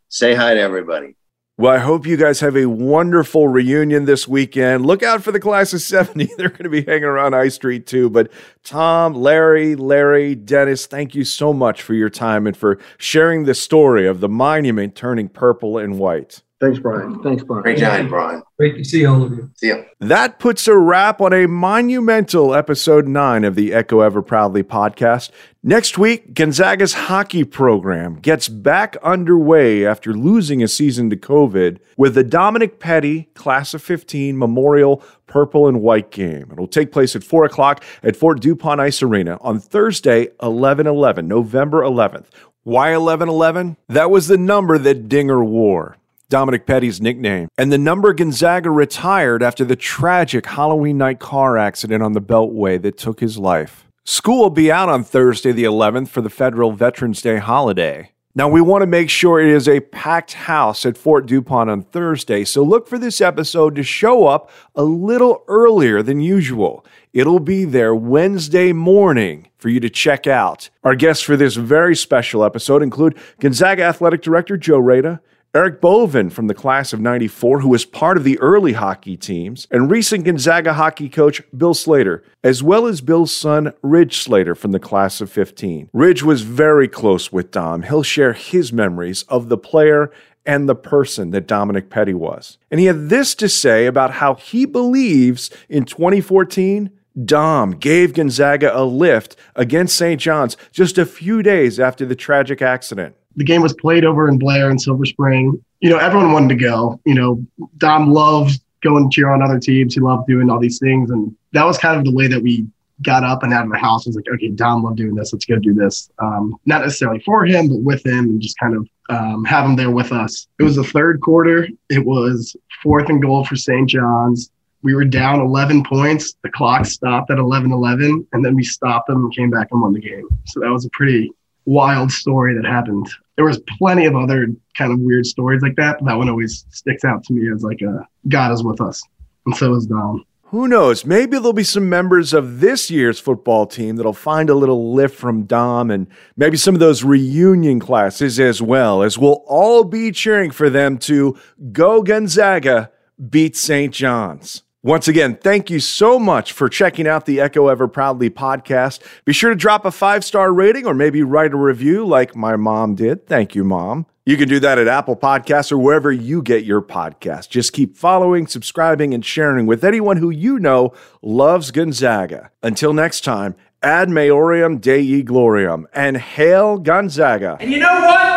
"Say 0.09 0.35
hi 0.35 0.55
to 0.55 0.61
everybody." 0.61 1.15
Well, 1.59 1.73
I 1.73 1.79
hope 1.79 2.05
you 2.05 2.19
guys 2.19 2.41
have 2.41 2.55
a 2.55 2.67
wonderful 2.67 3.49
reunion 3.49 4.05
this 4.05 4.29
weekend. 4.29 4.85
Look 4.85 5.03
out 5.03 5.23
for 5.23 5.33
the 5.33 5.41
class 5.41 5.73
of 5.73 5.81
70. 5.81 6.29
They're 6.37 6.51
going 6.51 6.65
to 6.65 6.69
be 6.69 6.83
hanging 6.83 7.05
around 7.05 7.33
I 7.33 7.49
Street 7.49 7.87
too. 7.87 8.11
But 8.11 8.31
Tom, 8.63 9.15
Larry, 9.15 9.75
Larry, 9.75 10.35
Dennis, 10.35 10.85
thank 10.85 11.15
you 11.15 11.25
so 11.25 11.55
much 11.55 11.81
for 11.81 11.95
your 11.95 12.11
time 12.11 12.47
and 12.47 12.55
for 12.55 12.79
sharing 12.99 13.45
the 13.45 13.55
story 13.55 14.07
of 14.07 14.21
the 14.21 14.29
monument 14.29 14.95
turning 14.95 15.31
purple 15.31 15.79
and 15.79 15.99
white. 15.99 16.43
Thanks, 16.59 16.79
Brian. 16.79 17.23
Thanks, 17.23 17.45
Brian. 17.45 17.62
Great 17.62 17.77
job, 17.77 18.09
Brian. 18.09 18.42
Great 18.59 18.79
to 18.79 18.85
see 18.85 19.05
all 19.05 19.23
of 19.23 19.31
you. 19.33 19.51
See 19.57 19.66
you. 19.66 19.85
That 20.01 20.38
puts 20.38 20.66
a 20.66 20.75
wrap 20.75 21.21
on 21.21 21.35
a 21.35 21.47
monumental 21.47 22.55
episode 22.55 23.07
nine 23.07 23.45
of 23.45 23.57
the 23.57 23.75
Echo 23.75 24.01
Ever 24.01 24.23
Proudly 24.23 24.62
podcast. 24.62 25.31
Next 25.62 25.99
week, 25.99 26.33
Gonzaga's 26.33 26.95
hockey 26.95 27.45
program 27.45 28.14
gets 28.21 28.49
back 28.49 28.97
underway 29.03 29.85
after 29.85 30.14
losing 30.14 30.62
a 30.62 30.69
season 30.69 31.11
to 31.11 31.16
COVID 31.16 31.79
with 31.99 32.14
the 32.14 32.25
Dominic 32.25 32.81
Petty 32.81 33.25
Class 33.35 33.75
of 33.75 33.83
15 33.83 34.38
Memorial 34.38 35.03
Purple 35.27 35.69
and 35.69 35.83
White 35.83 36.11
game. 36.11 36.49
It'll 36.51 36.66
take 36.66 36.90
place 36.90 37.14
at 37.14 37.23
4 37.23 37.45
o'clock 37.45 37.85
at 38.03 38.16
Fort 38.16 38.40
DuPont 38.40 38.81
Ice 38.81 39.03
Arena 39.03 39.37
on 39.42 39.61
Thursday, 39.61 40.29
11 40.42 40.87
11, 40.87 41.29
November 41.29 41.83
11th. 41.83 42.29
Why 42.62 42.95
11 42.95 43.29
11? 43.29 43.77
That 43.88 44.11
was 44.11 44.29
the 44.29 44.38
number 44.38 44.79
that 44.79 45.09
Dinger 45.09 45.45
wore. 45.45 45.99
Dominic 46.29 46.67
Petty's 46.67 47.01
nickname, 47.01 47.49
and 47.57 47.71
the 47.71 47.79
number 47.79 48.12
Gonzaga 48.12 48.71
retired 48.71 49.45
after 49.45 49.65
the 49.65 49.77
tragic 49.77 50.47
Halloween 50.47 50.99
night 50.99 51.21
car 51.21 51.57
accident 51.57 52.03
on 52.03 52.15
the 52.15 52.21
Beltway 52.21 52.83
that 52.83 52.99
took 52.99 53.21
his 53.21 53.39
life. 53.39 53.87
School 54.05 54.39
will 54.39 54.51
be 54.51 54.73
out 54.73 54.89
on 54.89 55.05
Thursday, 55.05 55.53
the 55.53 55.65
11th, 55.65 56.09
for 56.09 56.21
the 56.21 56.31
Federal 56.31 56.73
Veterans 56.73 57.23
Day 57.23 57.39
holiday. 57.39 58.11
Now, 58.35 58.49
we 58.49 58.61
want 58.61 58.83
to 58.83 58.87
make 58.87 59.09
sure 59.09 59.41
it 59.41 59.49
is 59.49 59.69
a 59.69 59.81
packed 59.81 60.35
house 60.35 60.85
at 60.85 60.99
Fort 60.99 61.27
DuPont 61.27 61.71
on 61.71 61.83
Thursday, 61.83 62.45
so 62.45 62.62
look 62.62 62.87
for 62.87 62.99
this 62.99 63.21
episode 63.21 63.75
to 63.77 63.83
show 63.83 64.27
up 64.27 64.51
a 64.75 64.83
little 64.83 65.45
earlier 65.49 66.03
than 66.03 66.21
usual. 66.21 66.85
It'll 67.12 67.41
be 67.41 67.65
there 67.65 67.95
Wednesday 67.95 68.73
morning 68.73 69.49
for 69.57 69.71
you 69.71 69.81
to 69.81 69.89
check 69.89 70.27
out. 70.27 70.71
Our 70.85 70.95
guests 70.95 71.23
for 71.23 71.37
this 71.37 71.55
very 71.55 71.97
special 71.97 72.45
episode 72.45 72.83
include 72.83 73.17
Gonzaga 73.41 73.85
Athletic 73.85 74.23
Director 74.23 74.57
Joe 74.57 74.81
Rada, 74.81 75.21
Eric 75.55 75.81
Bovin 75.81 76.29
from 76.29 76.49
the 76.49 76.55
class 76.55 76.93
of 76.93 77.01
94, 77.01 77.61
who 77.61 77.71
was 77.71 77.87
part 77.87 78.19
of 78.19 78.25
the 78.25 78.39
early 78.41 78.75
hockey 78.75 79.17
teams, 79.17 79.67
and 79.71 79.91
recent 79.91 80.25
Gonzaga 80.25 80.75
hockey 80.75 81.09
coach 81.09 81.43
Bill 81.57 81.73
Slater, 81.73 82.23
as 82.45 82.63
well 82.63 82.87
as 82.87 83.01
Bill's 83.01 83.35
son 83.35 83.73
Ridge 83.81 84.19
Slater 84.19 84.55
from 84.55 84.73
the 84.73 84.79
class 84.79 85.23
of 85.23 85.33
15. 85.33 85.89
Ridge 85.95 86.23
was 86.23 86.43
very 86.43 86.89
close 86.89 87.33
with 87.33 87.53
Dom. 87.53 87.85
He'll 87.85 88.03
share 88.03 88.35
his 88.35 88.71
memories 88.71 89.23
of 89.29 89.49
the 89.49 89.57
player 89.57 90.13
and 90.45 90.69
the 90.69 90.75
person 90.75 91.31
that 91.31 91.47
Dominic 91.47 91.89
Petty 91.89 92.15
was. 92.15 92.59
And 92.71 92.79
he 92.79 92.87
had 92.87 93.09
this 93.09 93.35
to 93.37 93.49
say 93.49 93.87
about 93.87 94.13
how 94.13 94.35
he 94.35 94.67
believes 94.67 95.51
in 95.69 95.87
2014 95.87 96.91
Dom 97.25 97.71
gave 97.71 98.13
Gonzaga 98.13 98.79
a 98.79 98.85
lift 98.85 99.37
against 99.55 99.97
St. 99.97 100.21
John's 100.21 100.57
just 100.71 100.99
a 100.99 101.07
few 101.07 101.43
days 101.43 101.81
after 101.81 102.05
the 102.05 102.15
tragic 102.15 102.61
accident 102.61 103.17
the 103.37 103.44
game 103.44 103.62
was 103.62 103.75
played 103.75 104.05
over 104.05 104.29
in 104.29 104.38
Blair 104.38 104.70
and 104.70 104.81
Silver 104.81 105.05
Spring. 105.05 105.62
You 105.81 105.90
know, 105.90 105.99
everyone 105.99 106.33
wanted 106.33 106.49
to 106.51 106.64
go. 106.64 107.01
You 107.05 107.14
know, 107.14 107.46
Dom 107.79 108.11
loved 108.11 108.61
going 108.83 109.11
cheer 109.11 109.31
on 109.31 109.42
other 109.42 109.59
teams. 109.59 109.94
He 109.94 110.01
loved 110.01 110.27
doing 110.27 110.51
all 110.51 110.59
these 110.59 110.79
things. 110.79 111.11
And 111.11 111.35
that 111.53 111.64
was 111.64 111.79
kind 111.79 111.99
of 111.99 112.05
the 112.05 112.12
way 112.12 112.27
that 112.29 112.42
we 112.42 112.66
got 113.03 113.25
up 113.25 113.42
and 113.42 113.53
out 113.53 113.66
of 113.66 113.70
the 113.70 113.79
house. 113.79 114.07
I 114.07 114.11
was 114.11 114.16
like, 114.16 114.27
okay, 114.35 114.49
Dom 114.49 114.83
loved 114.83 114.96
doing 114.96 115.14
this. 115.14 115.33
Let's 115.33 115.44
go 115.44 115.57
do 115.57 115.75
this. 115.75 116.11
Um, 116.18 116.57
not 116.64 116.83
necessarily 116.83 117.20
for 117.20 117.44
him, 117.44 117.68
but 117.68 117.81
with 117.81 118.05
him 118.07 118.25
and 118.25 118.40
just 118.40 118.59
kind 118.59 118.75
of 118.75 118.88
um, 119.11 119.44
have 119.44 119.64
him 119.66 119.77
there 119.77 119.90
with 119.90 120.12
us. 120.12 120.49
It 120.59 120.62
was 120.62 120.77
the 120.77 120.85
third 120.85 121.20
quarter. 121.20 121.68
It 121.90 122.05
was 122.05 122.57
fourth 122.83 123.09
and 123.09 123.20
goal 123.20 123.44
for 123.44 123.57
St. 123.57 123.88
John's. 123.88 124.51
We 124.83 124.94
were 124.94 125.05
down 125.05 125.40
11 125.40 125.85
points. 125.85 126.37
The 126.42 126.51
clock 126.51 126.87
stopped 126.87 127.31
at 127.31 127.38
11 127.38 127.72
11, 127.72 128.27
and 128.33 128.44
then 128.44 128.55
we 128.55 128.62
stopped 128.62 129.09
them 129.09 129.25
and 129.25 129.35
came 129.35 129.51
back 129.51 129.68
and 129.72 129.81
won 129.81 129.92
the 129.92 130.01
game. 130.01 130.29
So 130.44 130.61
that 130.61 130.70
was 130.70 130.87
a 130.87 130.90
pretty 130.90 131.31
wild 131.64 132.12
story 132.12 132.55
that 132.55 132.64
happened. 132.64 133.09
There 133.37 133.44
was 133.44 133.61
plenty 133.79 134.07
of 134.07 134.16
other 134.16 134.46
kind 134.77 134.92
of 134.92 135.01
weird 135.01 135.27
stories 135.27 135.62
like 135.62 135.77
that, 135.77 135.99
but 135.99 136.07
that 136.07 136.16
one 136.16 136.29
always 136.29 136.64
sticks 136.70 137.05
out 137.05 137.22
to 137.25 137.33
me 137.33 137.51
as 137.53 137.62
like 137.62 137.81
a 137.83 138.07
God 138.29 138.53
is 138.53 138.64
with 138.64 138.81
us, 138.81 139.03
and 139.44 139.55
so 139.57 139.75
is 139.75 139.87
Dom. 139.87 140.25
Who 140.51 140.68
knows? 140.68 141.05
Maybe 141.05 141.33
there'll 141.33 141.53
be 141.53 141.64
some 141.64 141.88
members 141.88 142.33
of 142.33 142.61
this 142.61 142.88
year's 142.88 143.18
football 143.18 143.66
team 143.66 143.96
that'll 143.96 144.12
find 144.12 144.49
a 144.49 144.55
little 144.55 144.94
lift 144.94 145.16
from 145.16 145.42
Dom 145.42 145.90
and 145.90 146.07
maybe 146.37 146.57
some 146.57 146.75
of 146.75 146.79
those 146.79 147.03
reunion 147.03 147.81
classes 147.81 148.38
as 148.38 148.62
well, 148.62 149.03
as 149.03 149.18
we'll 149.18 149.42
all 149.49 149.83
be 149.83 150.12
cheering 150.12 150.53
for 150.53 150.70
them 150.70 150.99
to 150.99 151.37
go 151.72 152.01
Gonzaga, 152.01 152.92
beat 153.29 153.57
St. 153.57 153.92
John's. 153.92 154.62
Once 154.87 155.09
again, 155.09 155.37
thank 155.42 155.68
you 155.68 155.81
so 155.81 156.16
much 156.16 156.53
for 156.53 156.68
checking 156.68 157.09
out 157.09 157.27
the 157.27 157.40
Echo 157.40 157.66
Ever 157.66 157.88
Proudly 157.88 158.31
podcast. 158.31 159.03
Be 159.25 159.33
sure 159.33 159.51
to 159.51 159.57
drop 159.57 159.85
a 159.85 159.90
five 159.90 160.25
star 160.25 160.53
rating 160.53 160.87
or 160.87 160.94
maybe 160.94 161.25
write 161.25 161.53
a 161.53 161.57
review 161.57 162.07
like 162.07 162.37
my 162.37 162.55
mom 162.55 162.94
did. 162.94 163.27
Thank 163.27 163.57
you, 163.57 163.64
mom. 163.64 164.07
You 164.25 164.37
can 164.37 164.49
do 164.49 164.61
that 164.61 164.79
at 164.79 164.87
Apple 164.87 165.16
Podcasts 165.16 165.72
or 165.72 165.79
wherever 165.79 166.12
you 166.12 166.40
get 166.40 166.64
your 166.64 166.81
podcast. 166.81 167.49
Just 167.49 167.72
keep 167.72 167.96
following, 167.96 168.46
subscribing, 168.46 169.12
and 169.12 169.25
sharing 169.25 169.66
with 169.66 169.83
anyone 169.83 170.18
who 170.18 170.31
you 170.31 170.61
know 170.61 170.92
loves 171.20 171.72
Gonzaga. 171.72 172.53
Until 172.62 172.92
next 172.92 173.25
time, 173.25 173.57
ad 173.83 174.09
maiorem 174.09 174.81
Dei 174.81 175.25
gloriam, 175.25 175.87
and 175.94 176.16
hail 176.16 176.79
Gonzaga. 176.79 177.57
And 177.59 177.72
you 177.72 177.81
know 177.81 177.92
what? 177.92 178.37